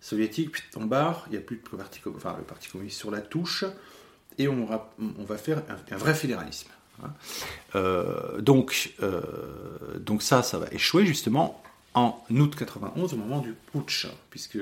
[0.00, 3.20] Soviétique, on barre, il n'y a plus de parti, enfin, le Parti communiste sur la
[3.20, 3.64] touche,
[4.38, 4.68] et on,
[5.00, 6.70] on va faire un, vrai fédéralisme.
[7.02, 8.40] Hein.
[8.40, 8.94] donc,
[10.00, 11.62] donc ça, ça va échouer justement
[11.94, 14.58] en août 91 au moment du putsch, puisque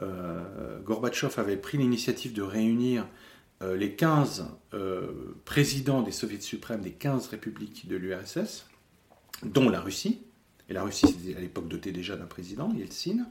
[0.00, 3.06] euh, Gorbatchev avait pris l'initiative de réunir
[3.62, 8.66] euh, les 15 euh, présidents des soviets suprêmes des 15 républiques de l'URSS,
[9.44, 10.20] dont la Russie,
[10.68, 13.26] et la Russie c'était à l'époque dotée déjà d'un président, Yeltsin,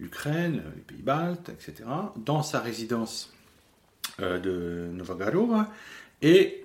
[0.00, 3.32] l'Ukraine, les pays baltes, etc., dans sa résidence
[4.18, 5.66] de Novogorod,
[6.22, 6.61] et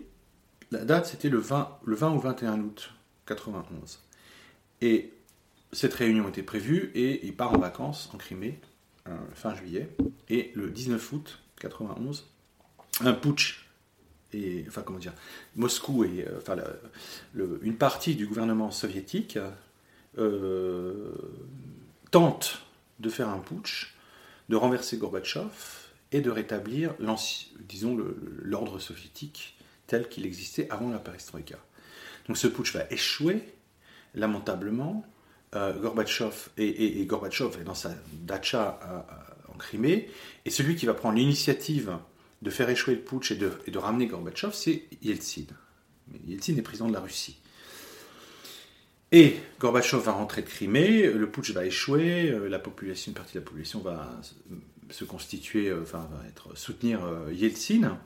[0.72, 2.92] la date c'était le 20, le 20 ou 21 août
[3.26, 4.00] 91.
[4.82, 5.14] Et
[5.72, 8.60] cette réunion était prévue et il part en vacances en Crimée
[9.08, 9.90] euh, fin juillet.
[10.30, 12.26] Et le 19 août 91,
[13.02, 13.68] un putsch
[14.34, 15.14] et enfin comment dire,
[15.56, 19.40] Moscou et euh, une partie du gouvernement soviétique
[20.18, 21.12] euh,
[22.12, 22.64] tente
[23.00, 23.96] de faire un putsch,
[24.50, 25.50] de renverser Gorbatchev
[26.12, 26.94] et de rétablir
[27.68, 27.98] disons
[28.42, 29.57] l'ordre soviétique
[29.88, 31.58] tel qu'il existait avant la perestroïka.
[32.28, 33.42] Donc ce putsch va échouer
[34.14, 35.06] lamentablement
[35.56, 38.80] euh, Gorbatchev et, Gorbatchev est dans sa dacha
[39.48, 40.10] en Crimée,
[40.46, 41.98] et celui qui va prendre l'initiative
[42.42, 45.46] de faire échouer le putsch et de, ramener Gorbatchev, c'est Yeltsin.
[46.26, 47.40] Yeltsin est président de la Russie.
[49.12, 53.36] Et Gorbatchev va rentrer de Crimée, le putsch va échouer, euh, la population, une partie
[53.36, 54.20] de la population va
[54.90, 57.00] se constituer, euh, enfin va être soutenir
[57.32, 57.98] Yeltsin.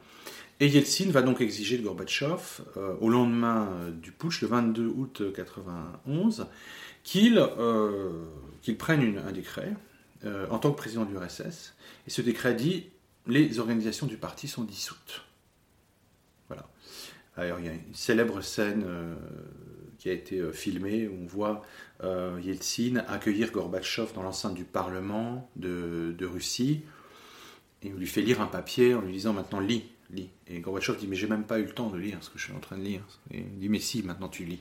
[0.61, 2.61] Et Yeltsin va donc exiger de Gorbatchev,
[2.99, 6.45] au lendemain du putsch, le 22 août 1991,
[7.03, 8.25] qu'il euh,
[8.77, 9.73] prenne un décret
[10.23, 11.73] euh, en tant que président de l'URSS.
[12.05, 12.85] Et ce décret dit
[13.25, 15.25] les organisations du parti sont dissoutes.
[16.47, 16.69] Voilà.
[17.37, 19.15] Alors il y a une célèbre scène euh,
[19.97, 21.63] qui a été filmée où on voit
[22.03, 26.81] Yeltsin accueillir Gorbatchev dans l'enceinte du Parlement de, de, Russie
[27.81, 29.85] et on lui fait lire un papier en lui disant maintenant lis,
[30.47, 32.45] Et Gorbatchev dit mais j'ai même pas eu le temps de lire ce que je
[32.45, 33.01] suis en train de lire.
[33.31, 34.59] Il dit mais si, maintenant tu lis.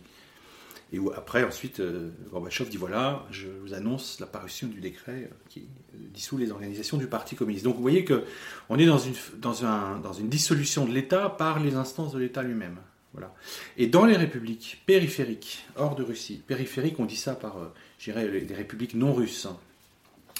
[0.92, 5.34] Et après, ensuite, euh, Gorbatchev dit voilà, je vous annonce la parution du décret euh,
[5.48, 7.64] qui euh, dissout les organisations du Parti communiste.
[7.64, 12.42] Donc vous voyez qu'on est dans une, dissolution de l'État par les instances de l'État
[12.42, 12.78] lui-même.
[13.12, 13.32] Voilà.
[13.76, 17.56] Et dans les républiques périphériques, hors de Russie, périphériques, on dit ça par,
[18.00, 19.56] dirais, les, républiques non russes, hein.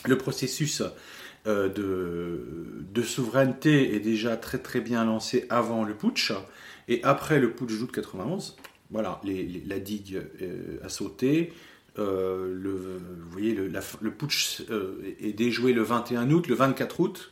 [0.06, 0.82] le processus
[1.46, 2.44] de,
[2.92, 6.33] de, souveraineté est déjà très très bien lancé avant le putsch,
[6.88, 8.57] et après le putsch d'août 91,
[8.90, 9.20] voilà,
[9.66, 11.53] la digue euh, a sauté.
[11.98, 16.48] Euh, le, vous voyez, le, putsch euh, est déjoué le 21 août.
[16.48, 17.31] Le 24 août,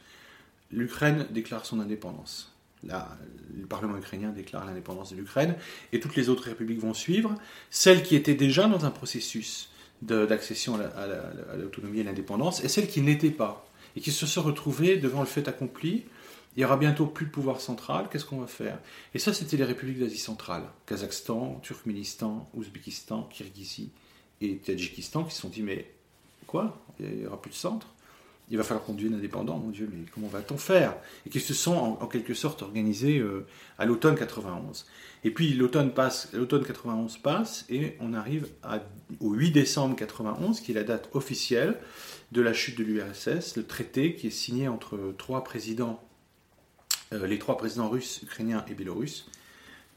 [0.70, 2.54] l'Ukraine déclare son indépendance.
[2.84, 5.56] le Parlement ukrainien déclare l'indépendance de l'Ukraine
[5.92, 7.34] et toutes les autres républiques vont suivre.
[7.70, 12.86] Celles qui étaient déjà dans un processus d'accession à l'autonomie et à l'indépendance et celles
[12.86, 13.67] qui n'étaient pas
[13.98, 16.04] et qui se sont retrouvées devant le fait accompli.
[16.56, 18.78] Il y aura bientôt plus de pouvoir central, qu'est-ce qu'on va faire?
[19.12, 23.90] Et ça, c'était les républiques d'Asie centrale, Kazakhstan, Turkménistan, Ouzbékistan, Kirghizie
[24.40, 25.90] et Tadjikistan, qui se sont dit, mais
[26.46, 26.80] quoi?
[27.00, 27.88] Il n'y aura plus de centre?
[28.52, 30.94] Il va falloir qu'on devienne indépendant, mon Dieu, mais comment va-t-on faire?
[31.26, 34.86] Et qui se sont en, quelque sorte organisés euh, à l'automne 91.
[35.24, 38.48] Et puis l'automne passe, l'automne 91 passe et on arrive
[39.20, 41.76] au 8 décembre 91, qui est la date officielle
[42.32, 46.02] de la chute de l'URSS, le traité qui est signé entre trois présidents
[47.12, 49.26] euh, les trois présidents russes, ukrainiens et biélorusses,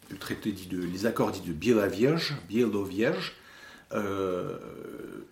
[0.09, 3.35] le traité dit de, les accords dits de Bielavierge, Bielovierge,
[3.93, 4.57] euh,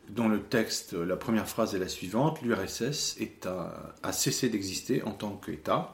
[0.10, 5.38] dont le texte, la première phrase est la suivante l'URSS a, cessé d'exister en tant
[5.38, 5.94] qu'État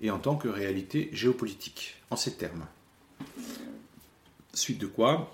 [0.00, 2.66] et en tant que réalité géopolitique, en ces termes.
[4.54, 5.32] Suite de quoi,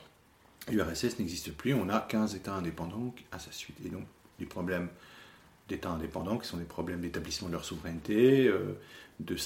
[0.71, 3.77] l'URSS n'existe plus, on a 15 États indépendants à sa suite.
[3.85, 4.05] Et donc,
[4.38, 4.88] les problèmes
[5.68, 8.79] d'États indépendants, qui sont des problèmes d'établissement de leur souveraineté, euh,
[9.21, 9.37] de,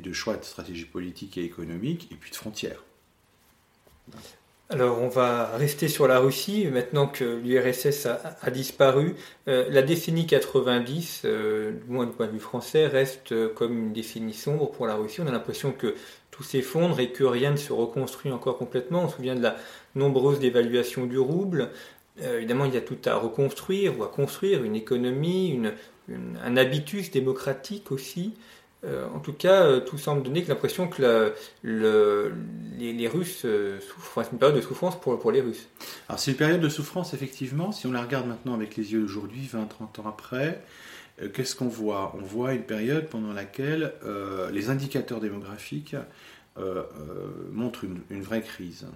[0.00, 2.82] de choix de stratégie politique et économique, et puis de frontières.
[4.70, 9.14] Alors on va rester sur la Russie, maintenant que l'URSS a, disparu.
[9.46, 13.92] Euh, la décennie 90, euh, du moins du point de vue français, reste comme une
[13.92, 15.20] décennie sombre pour la Russie.
[15.20, 15.94] On a l'impression que
[16.34, 19.04] tout s'effondre et que rien ne se reconstruit encore complètement.
[19.04, 19.56] On se souvient de la
[19.94, 21.70] nombreuse dévaluation du rouble,
[22.20, 25.60] évidemment, il y a tout à reconstruire ou à construire, une économie,
[26.08, 28.34] un habitus démocratique aussi.
[28.84, 34.22] Euh, en tout cas, euh, tout semble donner l'impression que les, Russes euh, souffrent.
[34.22, 35.68] c'est une période de souffrance pour, les Russes.
[36.08, 37.72] Alors, c'est une période de souffrance, effectivement.
[37.72, 40.62] Si on la regarde maintenant avec les yeux d'aujourd'hui, 20-30 ans après,
[41.32, 42.14] qu'est-ce qu'on voit?
[42.16, 43.92] On voit une période pendant laquelle
[44.52, 45.96] les indicateurs démographiques
[47.52, 48.86] montrent une, vraie crise.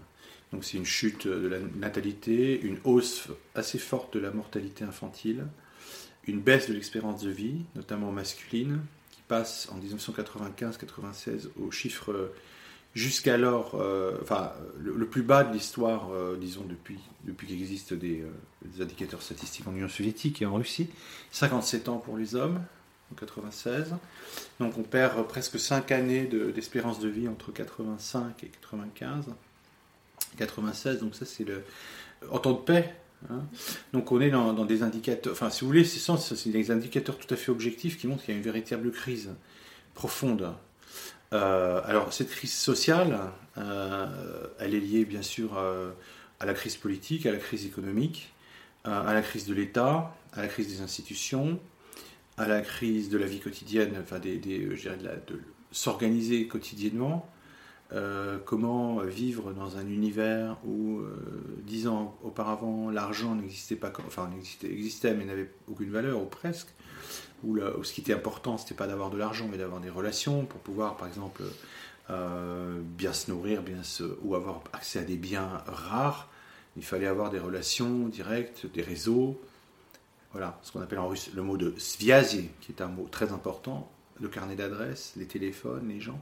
[0.53, 5.47] Donc, c'est une chute de la natalité, une hausse assez forte de la mortalité infantile,
[6.27, 8.81] une baisse de l'expérience de vie, notamment masculine
[9.29, 12.33] passe en 1995-96 au chiffre
[12.99, 14.19] jusqu'alors, euh,
[14.79, 19.67] le, plus bas de l'histoire, euh, disons, depuis, depuis qu'il existe des, euh, indicateurs statistiques
[19.67, 20.91] en Union soviétique et en Russie.
[21.31, 22.61] 57 ans pour les hommes,
[23.13, 23.95] en 96.
[24.61, 29.27] Donc on perd presque 5 années d'espérance de, vie entre 85 et 95.
[30.37, 31.65] 96, donc ça c'est le...
[32.31, 32.95] En temps de paix,
[33.31, 33.43] Hein.
[33.93, 37.37] Donc on est dans, des indicateurs, enfin si vous voulez, c'est des indicateurs tout à
[37.37, 39.31] fait objectifs qui montrent qu'il y a une véritable crise
[39.95, 40.53] profonde.
[41.33, 43.19] Euh, alors cette crise sociale,
[43.59, 45.91] euh, elle est liée bien sûr euh,
[46.41, 48.33] à la crise politique, à la crise économique,
[48.85, 51.61] à la crise de l'État, à la crise des institutions,
[52.39, 57.29] à la crise de la vie quotidienne, enfin de s'organiser quotidiennement,
[58.47, 61.03] comment vivre dans un univers où,
[61.65, 66.69] dix ans auparavant, l'argent n'existait pas, enfin existait, existait mais n'avait aucune valeur, ou presque,
[67.45, 70.61] où, ce qui était important, c'était pas d'avoir de l'argent, mais d'avoir des relations pour
[70.61, 71.43] pouvoir, par exemple,
[72.11, 73.83] euh, bien se nourrir, bien
[74.23, 76.29] ou avoir accès à des biens rares.
[76.77, 79.41] Il fallait avoir des relations directes, des réseaux.
[80.33, 83.33] Voilà, ce qu'on appelle en russe le mot de sviazi, qui est un mot très
[83.33, 86.21] important, le carnet d'adresses, les téléphones, les gens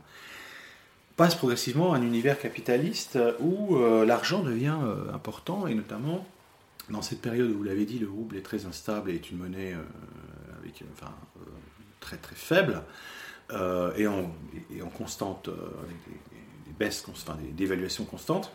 [1.17, 6.27] passe progressivement à un univers capitaliste où euh, l'argent devient euh, important et notamment
[6.91, 9.39] dans cette période où vous l'avez dit, le rouble est très instable et est une
[9.39, 9.75] monnaie
[10.93, 11.13] enfin,
[12.01, 12.83] très très faible
[13.97, 14.33] et, en,
[14.97, 15.97] constante, avec
[16.67, 18.51] des, baisses, enfin, des dévaluations constantes.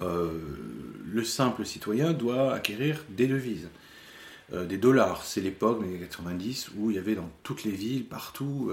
[0.00, 3.70] le simple citoyen doit acquérir des devises,
[4.52, 5.24] des dollars.
[5.24, 8.70] C'est l'époque, les années 90, où il y avait dans toutes les villes, partout,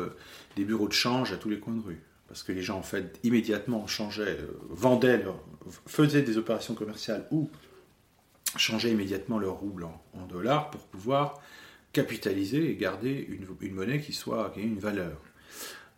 [0.58, 2.84] des bureaux de change à tous les coins de rue parce que les gens en
[2.84, 5.26] fait immédiatement changeaient, euh, vendaient,
[5.88, 7.50] faisaient des opérations commerciales ou
[8.56, 11.42] changeaient immédiatement leur rouble en, dollars pour pouvoir
[11.94, 15.22] capitaliser et garder une, monnaie qui soit qui ait une valeur.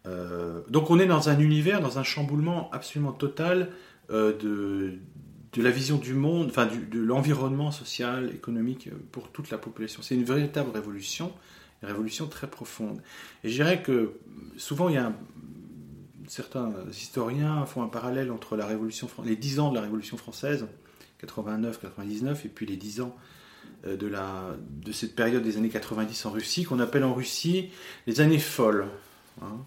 [0.07, 3.69] Euh, donc on est dans un univers, dans un chamboulement absolument total
[4.09, 10.01] euh, de, la vision du monde, enfin de l'environnement social, économique pour toute la population.
[10.01, 11.33] C'est une véritable révolution,
[11.81, 13.01] une révolution très profonde.
[13.43, 14.13] Et je dirais que
[14.57, 15.13] souvent il y a
[16.27, 20.65] certains historiens font un parallèle entre la Révolution, les 10 ans de la Révolution française,
[21.21, 23.30] 89-99, et puis les 10 ans euh,
[23.85, 27.69] de, la, de cette période des années 90 en Russie, qu'on appelle en Russie
[28.07, 28.85] les années folles.
[29.41, 29.65] Hein,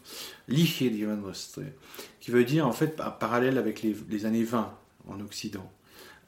[2.20, 4.72] qui veut dire en fait parallèle avec les, années 20
[5.08, 5.70] en Occident.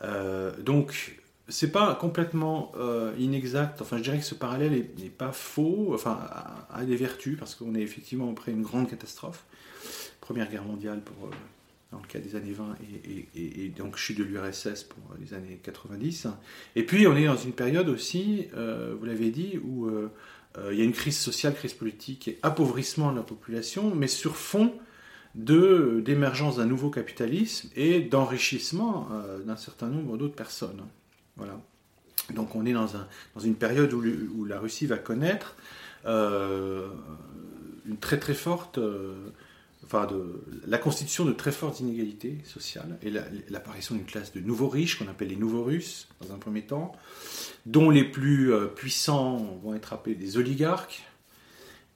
[0.02, 3.80] Euh, donc c'est pas complètement euh, inexact.
[3.82, 5.92] Enfin, je dirais que ce parallèle n'est pas faux.
[5.94, 6.18] Enfin,
[6.70, 9.44] a, des vertus parce qu'on est effectivement après une grande catastrophe.
[10.20, 11.30] Première Guerre mondiale pour, euh,
[11.96, 12.76] dans le cas des années 20
[13.34, 16.28] et, donc chute de l'URSS pour les années 90.
[16.76, 20.10] Et puis on est dans une période aussi, euh, vous l'avez dit, où euh,
[20.70, 24.36] il y a une crise sociale, crise politique et appauvrissement de la population, mais sur
[24.36, 24.72] fond
[25.34, 29.08] de d'émergence d'un nouveau capitalisme et d'enrichissement
[29.44, 30.80] d'un certain nombre d'autres personnes.
[31.36, 31.60] Voilà.
[32.34, 35.56] Donc on est dans, un, dans une période où, la Russie va connaître
[36.06, 38.80] une très très forte
[39.86, 40.08] enfin
[40.66, 43.10] la constitution de très fortes inégalités sociales et
[43.48, 46.92] l'apparition d'une classe de nouveaux riches qu'on appelle les nouveaux Russes dans un premier temps,
[47.66, 51.04] dont les plus euh, puissants vont être appelés des oligarques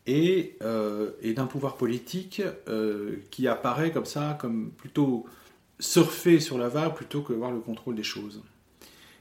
[0.06, 5.26] et, euh, d'un pouvoir politique euh, qui apparaît comme ça, comme plutôt
[5.78, 8.42] surfer sur la vague plutôt que avoir le contrôle des choses.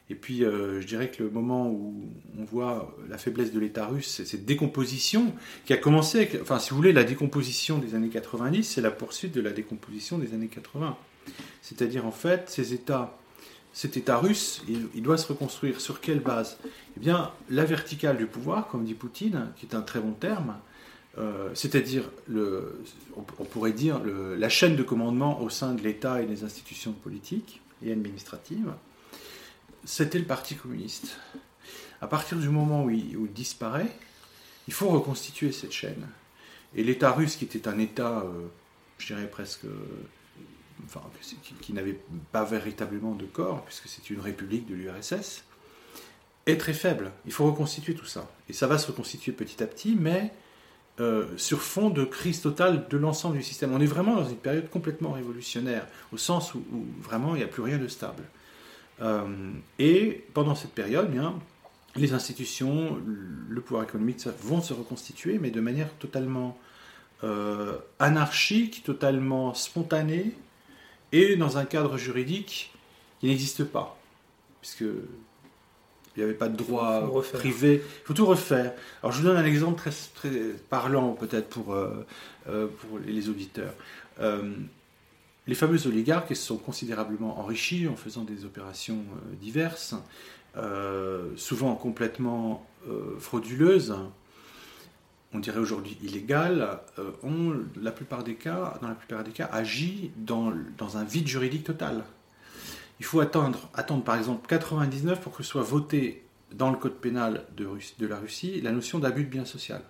[0.09, 1.93] Et puis, euh, je dirais que le moment où
[2.37, 5.33] on voit la faiblesse de l'État russe, c'est cette décomposition
[5.65, 9.33] qui a commencé, enfin, si vous voulez, la décomposition des années 90, c'est la poursuite
[9.33, 10.97] de la décomposition des années 80.
[11.61, 13.19] C'est-à-dire, en fait, ces États,
[13.71, 16.57] cet État russe, il, doit se reconstruire sur quelle base?
[16.97, 20.55] Eh bien, la verticale du pouvoir, comme dit Poutine, qui est un très bon terme,
[21.19, 26.25] euh, c'est-à-dire, on, on, pourrait dire, la chaîne de commandement au sein de l'État et
[26.25, 28.71] des institutions politiques et administratives
[29.85, 31.17] c'était le Parti communiste.
[32.01, 33.91] À partir du moment où il, disparaît,
[34.67, 36.07] il faut reconstituer cette chaîne.
[36.75, 38.47] Et l'État russe, qui était un État, euh,
[38.99, 39.65] je dirais presque
[40.85, 41.01] enfin,
[41.61, 41.99] qui, n'avait
[42.31, 45.43] pas véritablement de corps, puisque c'est une république de l'URSS,
[46.45, 47.11] est très faible.
[47.25, 48.29] Il faut reconstituer tout ça.
[48.47, 50.31] Et ça va se reconstituer petit à petit, mais
[50.99, 53.73] euh, sur fond de crise totale de l'ensemble du système.
[53.73, 56.61] On est vraiment dans une période complètement révolutionnaire, au sens où
[57.01, 58.23] vraiment il n'y a plus rien de stable.
[59.01, 61.39] Euh, et pendant cette période, bien,
[61.95, 62.97] les institutions,
[63.49, 66.57] le pouvoir économique vont se reconstituer, mais de manière totalement
[67.23, 70.33] euh, anarchique, totalement spontanée,
[71.11, 72.71] et dans un cadre juridique
[73.19, 73.97] qui n'existe pas.
[74.61, 74.85] Puisque
[76.15, 77.81] il n'y avait pas de droit privé.
[77.83, 78.73] Il faut tout refaire.
[79.01, 80.29] Alors je vous donne un exemple très, très
[80.69, 82.05] parlant peut-être pour, euh,
[82.49, 83.73] euh, pour les auditeurs.
[84.19, 84.53] Euh,
[85.49, 89.95] les fameux oligarques se sont considérablement enrichis en faisant des opérations euh, diverses,
[90.57, 93.95] euh, souvent complètement euh, frauduleuses,
[95.33, 96.79] on dirait aujourd'hui illégales,
[97.21, 101.27] ont la plupart des cas, dans la plupart des cas, agi dans, dans un vide
[101.27, 102.03] juridique total.
[102.99, 107.45] Il faut attendre, attendre par exemple 99 pour que soit voté dans le code pénal
[107.55, 107.67] de,
[107.99, 109.83] de la Russie la notion d'abus de bien social,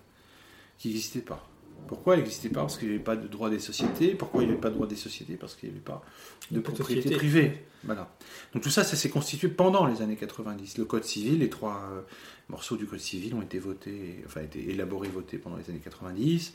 [0.77, 1.47] qui n'existait pas.
[1.87, 2.61] Pourquoi elle n'existait pas?
[2.61, 4.15] Parce qu'il n'y avait pas de droit des sociétés.
[4.15, 5.35] Pourquoi il n'y avait pas de droit des sociétés?
[5.35, 6.03] Parce qu'il n'y avait pas
[6.51, 7.65] de propriété privée.
[7.83, 8.13] Voilà.
[8.53, 10.77] Donc tout ça, ça s'est constitué pendant les années 90.
[10.77, 12.01] Le code civil, les trois euh,
[12.49, 16.53] morceaux du code civil ont été votés, enfin été élaborés, votés pendant les années 90.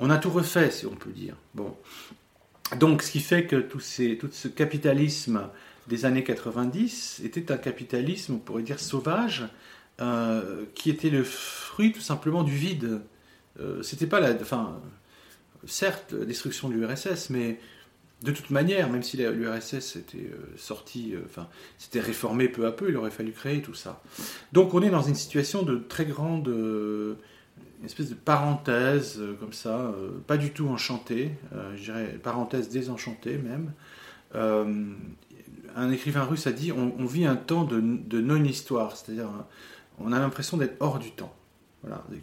[0.00, 1.36] On a tout refait, si on peut dire.
[1.54, 1.74] Bon.
[2.78, 5.48] Donc, ce qui fait que tout, ces, tout ce capitalisme
[5.88, 9.46] des années 90 était un capitalisme, on pourrait dire, sauvage,
[10.00, 13.00] euh, qui était le fruit tout simplement du vide.
[13.60, 14.32] Euh, C'était pas la.
[14.34, 14.80] Enfin,
[15.66, 17.58] certes, la destruction de l'URSS, mais
[18.22, 21.48] de toute manière, même si l'URSS était euh, sortie, euh, enfin,
[21.78, 24.02] c'était réformé peu à peu, il aurait fallu créer tout ça.
[24.52, 26.50] Donc, on est dans une situation de très grande.
[27.84, 29.94] espèce de parenthèse comme ça,
[30.26, 31.32] pas du tout enchantée,
[31.76, 33.72] je dirais parenthèse désenchantée même.
[35.76, 39.28] Un écrivain russe a dit on, vit un temps de, non-histoire, c'est-à-dire
[39.98, 41.34] on a l'impression d'être hors du temps.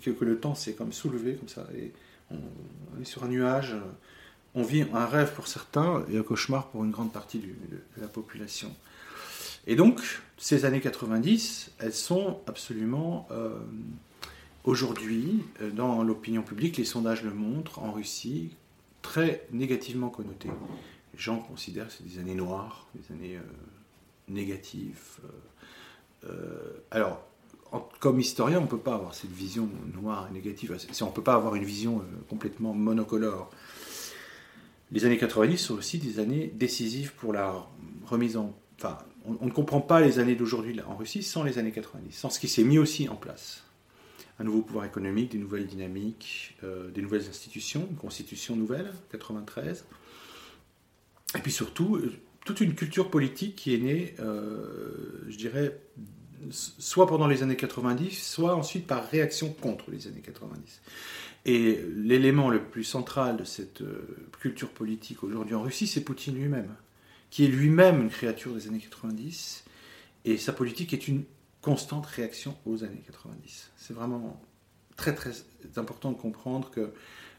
[0.04, 1.92] Que, le temps s'est comme soulevé comme ça, et
[2.32, 3.76] on, est sur un nuage.
[4.56, 8.08] On vit un rêve pour certains et un cauchemar pour une grande partie de, la
[8.08, 8.72] population.
[9.66, 10.02] Et donc,
[10.38, 13.58] ces années 90, elles sont absolument euh,
[14.66, 18.56] aujourd'hui, euh, dans l'opinion publique, les sondages le montrent, en Russie,
[19.02, 20.52] très négativement connotées.
[21.14, 23.42] Les gens considèrent que c'est des années noires, des années euh,
[24.28, 25.20] négatives.
[26.92, 27.26] alors,
[28.00, 30.78] comme historien, on ne peut pas avoir cette vision noire et négative.
[31.02, 33.50] On ne peut pas avoir une vision euh, complètement monocolore.
[34.92, 37.66] Les années 90 sont aussi des années décisives pour la
[38.06, 38.56] remise en...
[38.78, 42.30] Enfin, on, ne comprend pas les années d'aujourd'hui en Russie sans les années 90, sans
[42.30, 43.64] ce qui s'est mis aussi en place.
[44.40, 49.86] Un nouveau pouvoir économique, des nouvelles dynamiques, euh, des nouvelles institutions, une constitution nouvelle, 93.
[51.36, 52.14] Et puis surtout, euh,
[52.46, 55.80] toute une culture politique qui est née, je dirais,
[56.52, 60.82] soit pendant les années 90, soit ensuite par réaction contre les années 90.
[61.46, 66.36] Et l'élément le plus central de cette euh, culture politique aujourd'hui en Russie, c'est Poutine
[66.36, 66.74] lui-même,
[67.30, 69.66] qui est lui-même une créature des années 90,
[70.26, 71.24] et sa politique est une
[71.62, 73.72] constante réaction aux années 90.
[73.76, 74.42] C'est vraiment
[74.96, 75.32] très très
[75.76, 76.94] important de comprendre que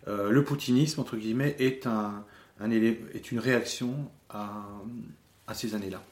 [0.06, 2.24] euh, le poutinisme, entre guillemets, est, un,
[2.60, 6.02] est une réaction à ces années-là.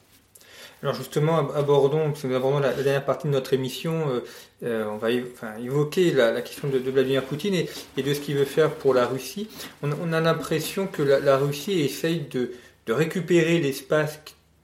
[0.82, 4.20] Alors justement, ab- abordons, parce que nous abordons la, dernière partie de notre émission, euh,
[4.64, 8.12] euh, on va enfin, évoquer la, la question de, de Vladimir Poutine et, et de
[8.12, 9.48] ce qu'il veut faire pour la Russie.
[9.82, 12.50] On, on a l'impression que la, la Russie essaye de,
[12.86, 14.20] de récupérer l'espace,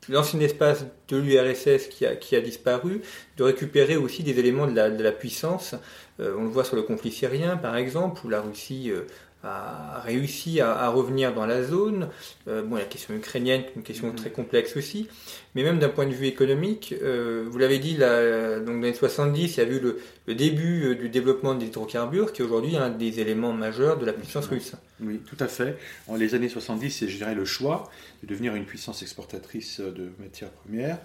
[0.08, 3.02] l'ancien espace de l'URSS qui a, qui a disparu,
[3.36, 5.76] de récupérer aussi des éléments de la, de la puissance.
[6.20, 9.02] Euh, on le voit sur le conflit syrien, par exemple, où la Russie euh,
[9.44, 12.08] a réussi à, à revenir dans la zone.
[12.48, 15.08] Euh, bon, la question ukrainienne, une question très complexe aussi.
[15.54, 19.56] Mais même d'un point de vue économique, euh, vous l'avez dit, donc dans les 70,
[19.56, 22.76] il y a eu le, le début euh, du développement des hydrocarbures, qui est aujourd'hui
[22.76, 24.72] un des éléments majeurs de la puissance russe.
[25.00, 25.78] Oui, tout à fait.
[26.08, 27.90] En les années 70, c'est, je dirais, le choix
[28.22, 30.98] de devenir une puissance exportatrice de matières premières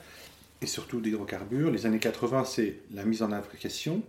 [0.64, 1.70] et surtout d'hydrocarbures.
[1.70, 4.02] Les années 80, c'est la mise en application,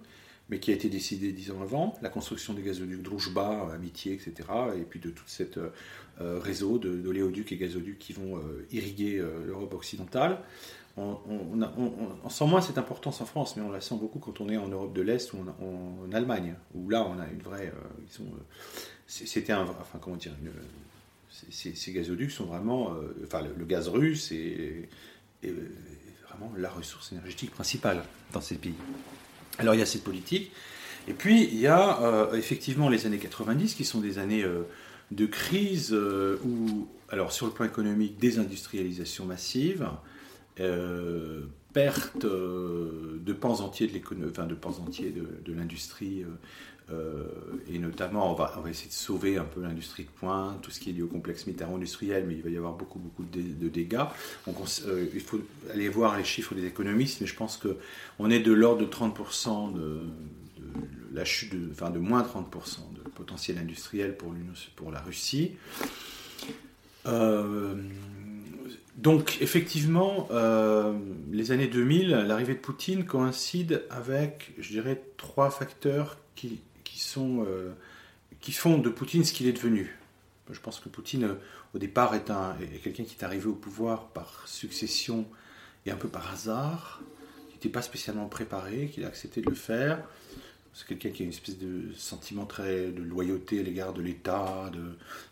[0.50, 4.34] mais qui a été décidée dix ans avant, la construction des gazoducs Druzhba, Amitié, etc.,
[4.76, 5.70] et puis de tout cet euh,
[6.38, 10.38] réseau de- d'oléoducs et gazoducs qui vont euh, irriguer euh, l'Europe occidentale.
[10.96, 11.18] On,
[12.28, 14.68] sent moins cette importance en France, mais on la sent beaucoup quand on est en
[14.68, 17.72] Europe de l'Est ou en, Allemagne, où là on a une vraie.
[17.74, 18.24] euh, euh,
[19.08, 20.32] c'était un, enfin comment dire,
[21.50, 24.88] ces- gazoducs sont vraiment, euh, enfin le, gaz russe est,
[25.44, 25.50] euh,
[26.28, 28.74] vraiment la ressource énergétique principale dans ces pays.
[29.58, 30.50] Alors il y a cette politique,
[31.08, 34.62] et puis il y a euh, effectivement les années 90 qui sont des années euh,
[35.10, 39.88] de crise euh, où, alors sur le plan économique, désindustrialisation massive,
[41.72, 46.24] perte de pans entiers de l'industrie,
[47.72, 50.90] et notamment on va, essayer de sauver un peu l'industrie de pointe, tout ce qui
[50.90, 54.04] est lié au complexe militaro-industriel, mais il va y avoir beaucoup beaucoup de, dégâts.
[54.46, 54.52] On,
[55.14, 55.40] il faut
[55.72, 57.76] aller voir les chiffres des économistes, mais je pense que
[58.18, 60.00] on est de l'ordre de 30% de,
[61.14, 64.34] la chute, enfin de moins 30% de potentiel industriel pour,
[64.76, 65.52] pour la Russie.
[67.06, 67.74] Euh,
[68.96, 70.96] donc effectivement, euh,
[71.30, 76.60] les années 2000, l'arrivée de Poutine coïncide avec, je dirais, trois facteurs qui,
[76.94, 77.72] qui, sont, euh,
[78.40, 79.96] qui font de Poutine ce qu'il est devenu.
[80.52, 81.34] Je pense que Poutine, euh,
[81.74, 85.26] au départ, est, un, est quelqu'un qui est arrivé au pouvoir par succession
[85.86, 87.02] et un peu par hasard,
[87.48, 90.04] qui n'était pas spécialement préparé, qu'il a accepté de le faire.
[90.72, 94.70] C'est quelqu'un qui a une espèce de sentiment très de loyauté à l'égard de l'État.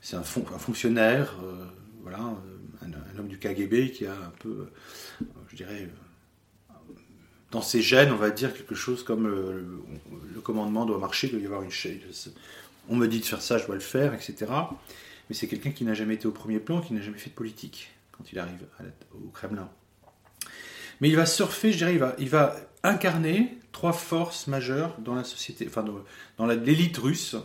[0.00, 1.64] C'est un, fon- un, fonctionnaire, euh,
[2.02, 2.18] voilà,
[2.82, 4.66] un, homme du KGB qui a un peu,
[5.48, 5.88] je dirais,
[7.52, 9.62] dans ses gènes, on va dire quelque chose comme euh,
[10.34, 12.00] le, commandement doit marcher, il doit y avoir une chaîne.
[12.88, 14.50] On me dit de faire ça, je dois le faire, etc.
[15.28, 17.34] Mais c'est quelqu'un qui n'a jamais été au premier plan, qui n'a jamais fait de
[17.34, 18.66] politique quand il arrive
[19.14, 19.68] au Kremlin.
[21.00, 25.66] Mais il va surfer, je dirais, il va, incarner trois forces majeures dans la société,
[25.68, 25.84] enfin
[26.38, 27.36] dans, l'élite russe.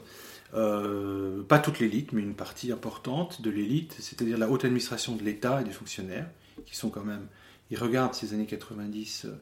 [0.53, 5.23] Euh, pas toute l'élite, mais une partie importante de l'élite, c'est-à-dire la haute administration de
[5.23, 6.27] l'État et des fonctionnaires,
[6.65, 7.27] qui sont quand même,
[7.69, 9.35] ils regardent ces années 90 euh,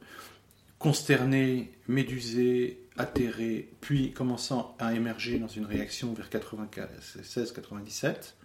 [0.85, 8.35] consternés, médusés, atterrés, puis commençant à émerger dans une réaction vers 96-97.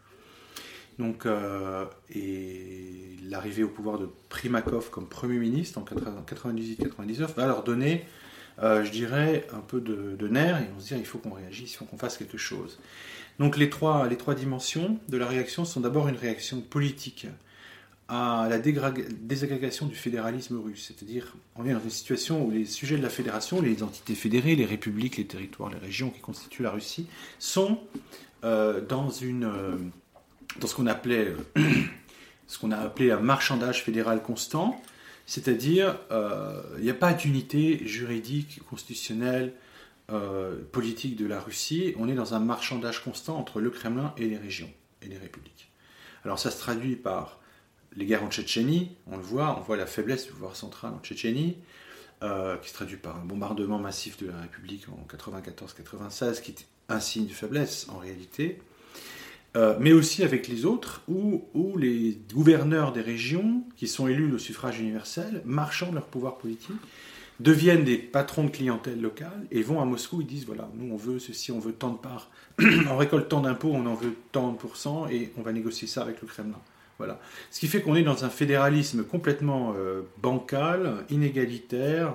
[0.99, 7.62] Donc, euh, et l'arrivée au pouvoir de Primakov comme Premier ministre en 98-99 va leur
[7.62, 8.07] donner,
[8.62, 11.74] euh, je dirais, un peu de, nerfs et on se dit il faut qu'on réagisse,
[11.74, 12.78] il faut qu'on fasse quelque chose.
[13.38, 17.26] Donc les trois, les trois dimensions de la réaction sont d'abord une réaction politique
[18.11, 22.97] à la désagrégation du fédéralisme russe, c'est-à-dire on est dans une situation où les sujets
[22.97, 26.73] de la fédération, les entités fédérées, les républiques, les territoires, les régions qui constituent la
[26.73, 27.07] Russie,
[27.39, 27.79] sont
[28.43, 29.77] euh, dans une euh,
[30.59, 31.35] dans ce qu'on appelait
[32.49, 34.83] ce qu'on a appelé un marchandage fédéral constant,
[35.27, 39.55] c'est-à-dire euh, il n'y a pas d'unité juridique, constitutionnelle,
[40.11, 41.95] euh, politique de la Russie.
[41.97, 44.71] On est dans un marchandage constant entre le Kremlin et les régions
[45.03, 45.71] et les républiques.
[46.25, 47.39] Alors ça se traduit par
[47.97, 51.01] les guerres en Tchétchénie, on le voit, on voit la faiblesse du pouvoir central en
[51.01, 51.57] Tchétchénie,
[52.22, 56.66] euh, qui se traduit par un bombardement massif de la République en 94-96, qui est
[56.88, 58.61] un signe de faiblesse en réalité.
[59.57, 64.32] Euh, mais aussi avec les autres, où, où, les gouverneurs des régions, qui sont élus
[64.32, 66.76] au suffrage universel, marchant de leur pouvoir politique,
[67.41, 70.97] deviennent des patrons de clientèle locale et vont à Moscou et disent voilà, nous on
[70.97, 72.30] veut ceci, on veut tant de parts,
[72.61, 76.03] on récolte tant d'impôts, on en veut tant de pourcents et on va négocier ça
[76.03, 76.61] avec le Kremlin.
[77.01, 77.19] Voilà.
[77.51, 82.15] Ce qui fait qu'on est dans un fédéralisme complètement euh, bancal, inégalitaire,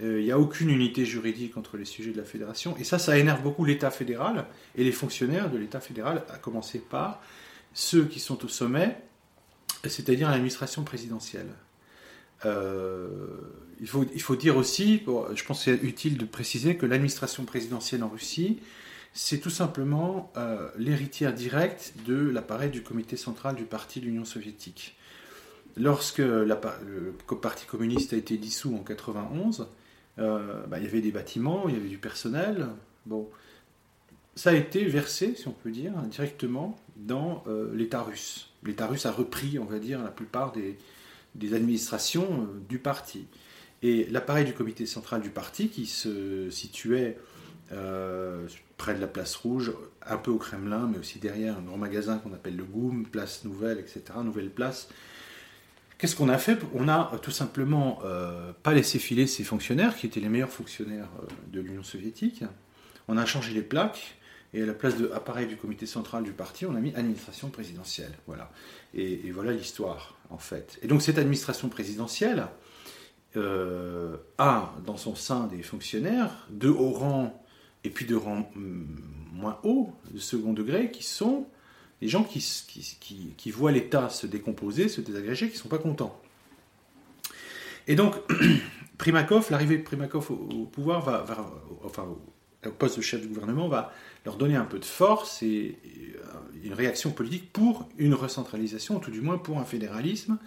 [0.00, 2.76] il euh, n'y a aucune unité juridique entre les sujets de la fédération.
[2.78, 6.80] Et ça, ça énerve beaucoup l'État fédéral et les fonctionnaires de l'État fédéral, à commencer
[6.80, 7.22] par
[7.74, 8.96] ceux qui sont au sommet,
[9.84, 11.54] c'est-à-dire l'administration présidentielle.
[12.44, 13.06] Euh,
[13.78, 17.44] il, faut, il faut dire aussi, je pense que c'est utile de préciser que l'administration
[17.44, 18.58] présidentielle en Russie,
[19.20, 24.24] c'est tout simplement euh, l'héritière directe de l'appareil du comité central du parti de l'Union
[24.24, 24.96] soviétique.
[25.76, 26.54] Lorsque le
[27.42, 29.66] parti communiste a été dissous en 91,
[30.20, 32.68] euh, bah, il y avait des bâtiments, il y avait du personnel.
[33.06, 33.28] Bon,
[34.36, 38.52] ça a été versé, si on peut dire, directement dans euh, l'État russe.
[38.62, 40.78] L'État russe a repris, on va dire, la plupart des,
[41.54, 43.26] administrations du parti.
[43.82, 47.18] Et l'appareil du comité central du parti, qui se situait
[47.72, 48.46] euh,
[48.76, 49.72] près de la place rouge,
[50.06, 53.44] un peu au Kremlin, mais aussi derrière un grand magasin qu'on appelle le Goum, place
[53.44, 54.88] nouvelle, etc., nouvelle place,
[55.98, 56.60] Qu'est-ce qu'on a fait?
[56.74, 61.08] On a tout simplement euh, pas laissé filer ces fonctionnaires, qui étaient les meilleurs fonctionnaires
[61.20, 62.44] euh, de l'Union soviétique.
[63.08, 64.16] On a changé les plaques,
[64.54, 67.50] et à la place de appareil du comité central du parti, on a mis administration
[67.50, 68.12] présidentielle.
[68.28, 68.52] Voilà.
[68.94, 70.78] Et, voilà l'histoire, en fait.
[70.82, 72.46] Et donc cette administration présidentielle
[73.36, 77.44] euh, a dans son sein des fonctionnaires de haut rang
[77.84, 78.50] et puis de rang
[79.32, 81.46] moins haut, de second degré, qui sont
[82.00, 86.20] les gens qui, voient l'État se décomposer, se désagréger, qui ne sont pas contents.
[87.86, 88.14] Et donc,
[88.98, 91.26] Primakov, l'arrivée de Primakov au, pouvoir,
[91.84, 92.06] enfin,
[92.64, 93.92] au poste de chef du gouvernement, va
[94.24, 96.16] leur donner un peu de force et, et
[96.64, 100.38] une réaction politique pour une recentralisation, tout du moins pour un fédéralisme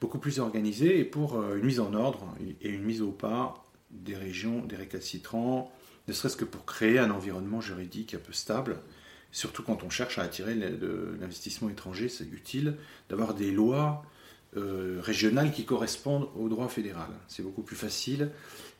[0.00, 2.26] beaucoup plus organisé et pour une mise en ordre
[2.60, 5.72] et une mise au pas des régions, des récalcitrants,
[6.08, 8.78] ne serait-ce que pour créer un environnement juridique un peu stable
[9.32, 12.76] Surtout quand on cherche à attirer l'investissement étranger, c'est utile
[13.08, 14.04] d'avoir des lois
[14.56, 17.08] euh, régionales qui correspondent au droit fédéral.
[17.26, 18.30] C'est beaucoup plus facile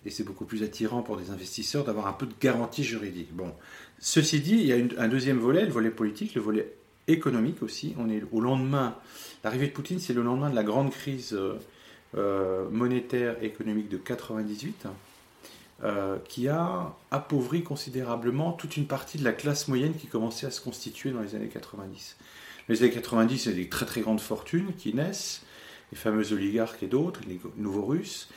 [0.07, 3.35] et c'est beaucoup plus attirant pour des investisseurs d'avoir un peu de garantie juridique.
[3.35, 3.53] Bon,
[3.99, 6.73] ceci dit, il y a un deuxième volet, le volet politique, le volet
[7.09, 7.97] économique aussi.
[7.99, 8.97] On est au lendemain,
[9.43, 11.59] l'arrivée de Poutine, c'est le lendemain de la grande crise euh,
[12.17, 14.87] euh, monétaire et économique de 98.
[15.83, 20.53] Euh, qui a appauvri considérablement toute une partie de la classe moyenne qui commençait à
[20.53, 22.17] se constituer dans les années 90.
[22.69, 25.43] Les années 90, il y a des très très grandes fortunes qui naissent,
[25.91, 28.29] les fameux oligarques et d'autres, les nouveaux Russes.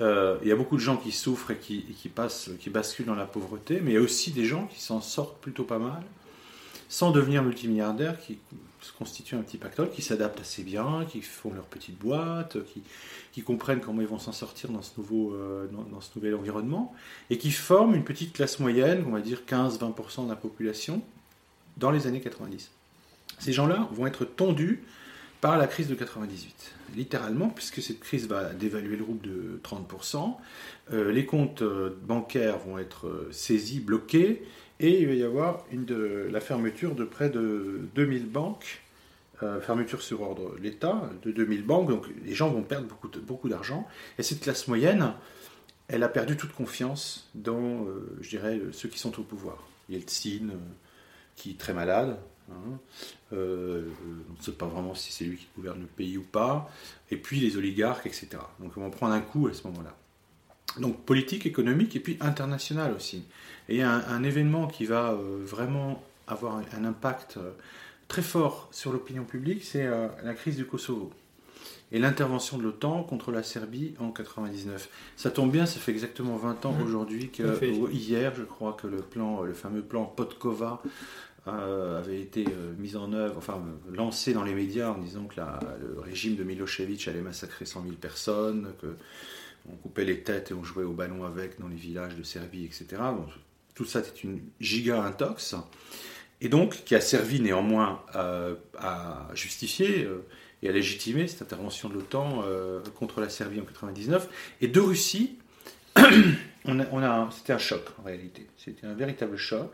[0.00, 3.06] Euh, il y a beaucoup de gens qui souffrent et qui, qui, passent, qui basculent
[3.06, 5.78] dans la pauvreté, mais il y a aussi des gens qui s'en sortent plutôt pas
[5.78, 6.02] mal,
[6.88, 8.38] sans devenir multimilliardaires, qui
[8.86, 12.56] se constituent un petit pactole, qui s'adaptent assez bien, qui font leur petite boîte,
[13.32, 16.94] qui, comprennent comment ils vont s'en sortir dans ce, nouveau, euh, dans, ce nouvel environnement,
[17.28, 21.02] et qui forment une petite classe moyenne, on va dire 15-20% de la population,
[21.76, 22.70] dans les années 90.
[23.38, 24.82] Ces gens-là vont être tondus
[25.42, 30.36] par la crise de 98, littéralement, puisque cette crise va dévaluer le rouble de 30%,
[30.92, 34.42] euh, les comptes euh, bancaires vont être saisis, bloqués,
[34.80, 38.82] et il va y avoir la fermeture de près de 2000 banques
[39.42, 43.50] euh, fermeture sur ordre l'État de 2000 banques, donc les gens vont perdre beaucoup, beaucoup
[43.50, 43.86] d'argent.
[44.18, 45.12] Et cette classe moyenne,
[45.88, 49.68] elle a perdu toute confiance dans, euh, je dirais, ceux qui sont au pouvoir.
[49.90, 50.56] Yeltsin, euh,
[51.34, 52.18] qui est très malade,
[52.50, 52.78] hein,
[53.32, 56.70] on ne sait pas vraiment si c'est lui qui gouverne le pays ou pas,
[57.10, 58.38] et puis les oligarques, etc.
[58.58, 59.94] Donc on va prendre un coup à ce moment-là.
[60.80, 63.24] Donc politique, économique, et puis international aussi.
[63.68, 67.38] Et il y a un, un événement qui va vraiment avoir un impact
[68.08, 71.10] très fort sur l'opinion publique, c'est euh, la crise du Kosovo
[71.92, 74.88] et l'intervention de l'OTAN contre la Serbie en 99.
[75.16, 76.82] Ça tombe bien, ça fait exactement 20 ans mmh.
[76.82, 80.82] aujourd'hui que hier, je crois que le plan, le fameux plan Podkova
[81.46, 83.62] euh, avait été euh, mis en œuvre, enfin
[83.92, 87.94] lancé dans les médias en disant que le régime de Milosevic allait massacrer 100 000
[87.94, 88.88] personnes, que
[89.70, 92.64] on coupait les têtes et on jouait au ballon avec dans les villages de Serbie,
[92.64, 93.02] etc.
[93.74, 95.54] tout ça, c'est une giga intox
[96.40, 100.26] et donc qui a servi néanmoins à justifier euh,
[100.62, 104.28] et à légitimer cette intervention de l'OTAN euh, contre la Serbie en 99.
[104.60, 105.38] Et de Russie,
[106.64, 108.46] on a, c'était un choc en réalité.
[108.56, 109.70] C'était un véritable choc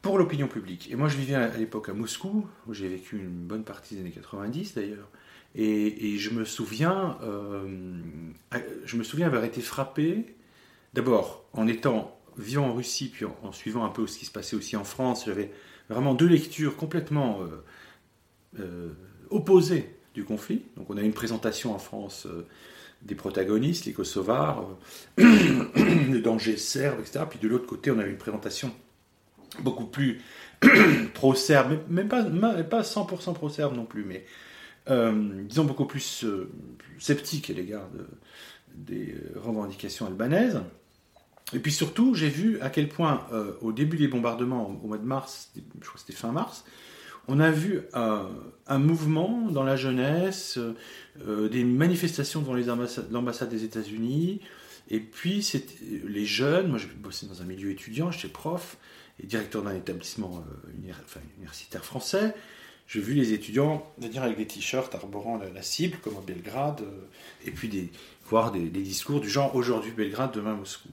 [0.00, 0.90] pour l'opinion publique.
[0.90, 4.00] Et moi, je vivais à l'époque à Moscou, où j'ai vécu une bonne partie des
[4.00, 5.08] années 90 d'ailleurs.
[5.54, 7.66] Et, je me souviens, euh,
[8.84, 10.34] je me souviens avoir été frappé,
[10.94, 14.56] d'abord en étant vivant en Russie, puis en, suivant un peu ce qui se passait
[14.56, 15.52] aussi en France, j'avais
[15.90, 17.64] vraiment deux lectures complètement euh,
[18.60, 18.88] euh,
[19.28, 20.62] opposées du conflit.
[20.76, 22.26] Donc on a une présentation en France
[23.02, 24.66] des protagonistes, les Kosovars,
[25.18, 27.24] le danger serbe, etc.
[27.28, 28.72] Puis de l'autre côté, on a une présentation
[29.60, 30.22] beaucoup plus
[31.14, 34.24] pro-serbe, même pas, pas 100% pro-serbe non plus, mais
[34.88, 36.24] disons beaucoup plus
[36.98, 37.88] sceptique à l'égard
[38.74, 40.60] des revendications albanaises.
[41.54, 44.98] Et puis surtout, j'ai vu à quel point, euh, au début des bombardements, au mois
[44.98, 46.64] de mars, je crois que c'était fin mars,
[47.28, 48.24] on a vu euh,
[48.66, 50.58] un mouvement dans la jeunesse,
[51.26, 52.54] euh, des manifestations devant
[53.10, 54.40] l'ambassade des États-Unis,
[54.90, 55.46] et puis
[56.06, 58.78] les jeunes, moi j'ai bossé dans un milieu étudiant, j'étais prof
[59.22, 60.44] et directeur d'un établissement
[61.38, 62.34] universitaire français,
[62.92, 66.82] j'ai vu les étudiants venir avec des t-shirts arborant la, cible, comme à Belgrade,
[67.46, 67.90] et puis des,
[68.26, 70.90] voir des, discours du genre aujourd'hui Belgrade, demain Moscou.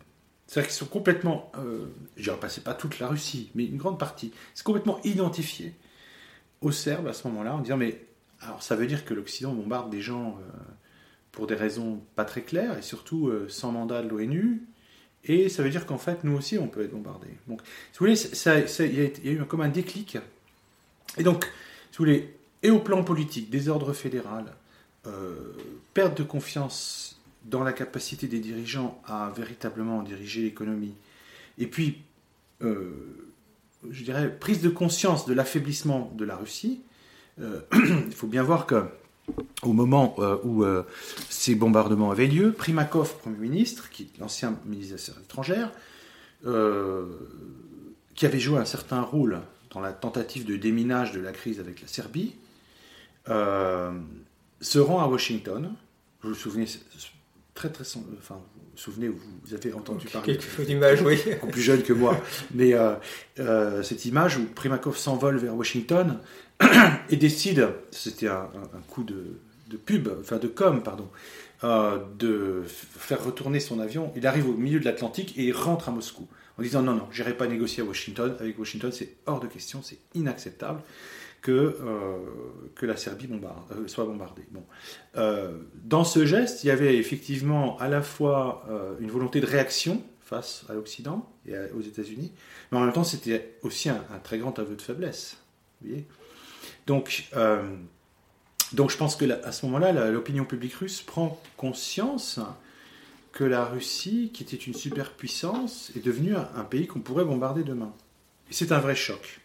[0.48, 4.00] C'est-à-dire qu'ils sont complètement, euh, je dirais pas, pas toute la Russie, mais une grande
[4.00, 5.74] partie, c'est complètement identifié
[6.62, 8.02] aux Serbes à ce moment-là, en disant, mais
[8.40, 10.58] alors ça veut dire que l'Occident bombarde des gens euh,
[11.34, 14.64] pour des raisons pas très claires, et surtout euh, sans mandat de l'ONU,
[15.26, 17.28] et ça veut dire qu'en fait, nous aussi, on peut être bombardés.
[17.48, 20.18] Donc, si vous voulez, il y, a eu comme un déclic.
[21.18, 21.46] Et donc,
[22.62, 24.46] et au plan politique, désordre fédéral,
[25.08, 25.54] euh,
[25.94, 30.94] perte de confiance dans la capacité des dirigeants à véritablement diriger l'économie,
[31.58, 32.02] et puis,
[32.62, 32.92] euh,
[33.90, 36.82] je dirais, prise de conscience de l'affaiblissement de la Russie,
[37.40, 38.84] euh, il faut bien voir que
[39.62, 40.66] au moment où
[41.30, 45.72] ces bombardements avaient lieu, Primakov, Premier ministre, qui l'ancien ministre des Affaires étrangères,
[48.16, 49.40] qui avait joué un certain rôle
[49.72, 52.36] dans la tentative de déminage de la crise avec la Serbie,
[53.28, 55.74] se rend à Washington.
[56.22, 56.66] Vous vous souvenez
[57.60, 57.84] très très
[58.18, 61.20] enfin vous vous souvenez vous avez entendu parler quelques images oui.
[61.52, 62.18] Plus jeune que moi.
[62.54, 62.94] Mais euh,
[63.40, 66.20] euh, cette image où Primakov s'envole vers Washington
[67.10, 68.48] et décide c'était un,
[68.90, 69.36] coup de,
[69.86, 71.10] pub enfin de com pardon
[71.66, 74.14] euh, de faire retourner son avion.
[74.16, 76.28] Il arrive au milieu de l'Atlantique et il rentre à Moscou
[76.60, 78.36] en disant non, non, j'irai pas négocier à Washington.
[78.40, 80.82] Avec Washington, c'est hors de question, c'est inacceptable
[81.42, 81.52] que,
[81.82, 82.18] euh,
[82.82, 84.46] la Serbie euh, soit bombardée.
[84.52, 84.66] Bon.
[85.16, 88.66] Euh, dans ce geste, il y avait effectivement à la fois
[89.00, 92.34] une volonté de réaction face à l'Occident et aux États-Unis,
[92.72, 95.38] mais en même temps, c'était aussi un, très grand aveu de faiblesse.
[95.82, 96.06] Vous voyez
[96.88, 97.30] donc,
[98.74, 102.40] donc, je pense que à ce moment-là, l'opinion publique russe prend conscience
[103.32, 107.94] que la Russie, qui était une superpuissance, est devenue un pays qu'on pourrait bombarder demain.
[108.50, 109.42] Et c'est un vrai choc.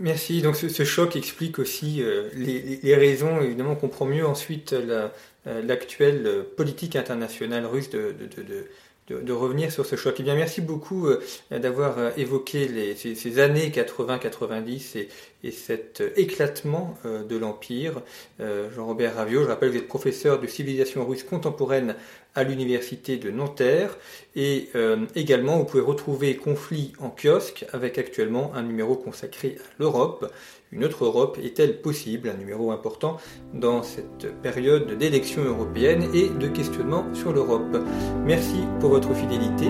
[0.00, 0.40] Merci.
[0.42, 3.40] Donc ce, choc explique aussi euh, les, raisons.
[3.40, 5.08] Évidemment, on comprend mieux ensuite euh,
[5.46, 10.16] l'actuelle euh, politique internationale russe de, revenir sur ce choc.
[10.18, 11.06] Eh bien, merci beaucoup
[11.50, 15.08] d'avoir évoqué les, ces, années 80-90 et,
[15.42, 18.02] et, cet éclatement de l'Empire.
[18.38, 21.94] Jean-Robert Ravio, je rappelle, vous êtes professeur de civilisation russe contemporaine
[22.34, 23.96] à l'université de Nanterre.
[24.36, 29.64] Et euh, également, vous pouvez retrouver Conflit en kiosque avec actuellement un numéro consacré à
[29.78, 30.32] l'Europe.
[30.70, 32.30] Une autre Europe est-elle possible?
[32.30, 33.18] Un numéro important
[33.52, 37.76] dans cette période d'élections européennes et de questionnement sur l'Europe.
[38.24, 39.66] Merci pour votre fidélité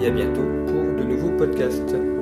[0.00, 2.13] et à bientôt pour de nouveaux podcasts.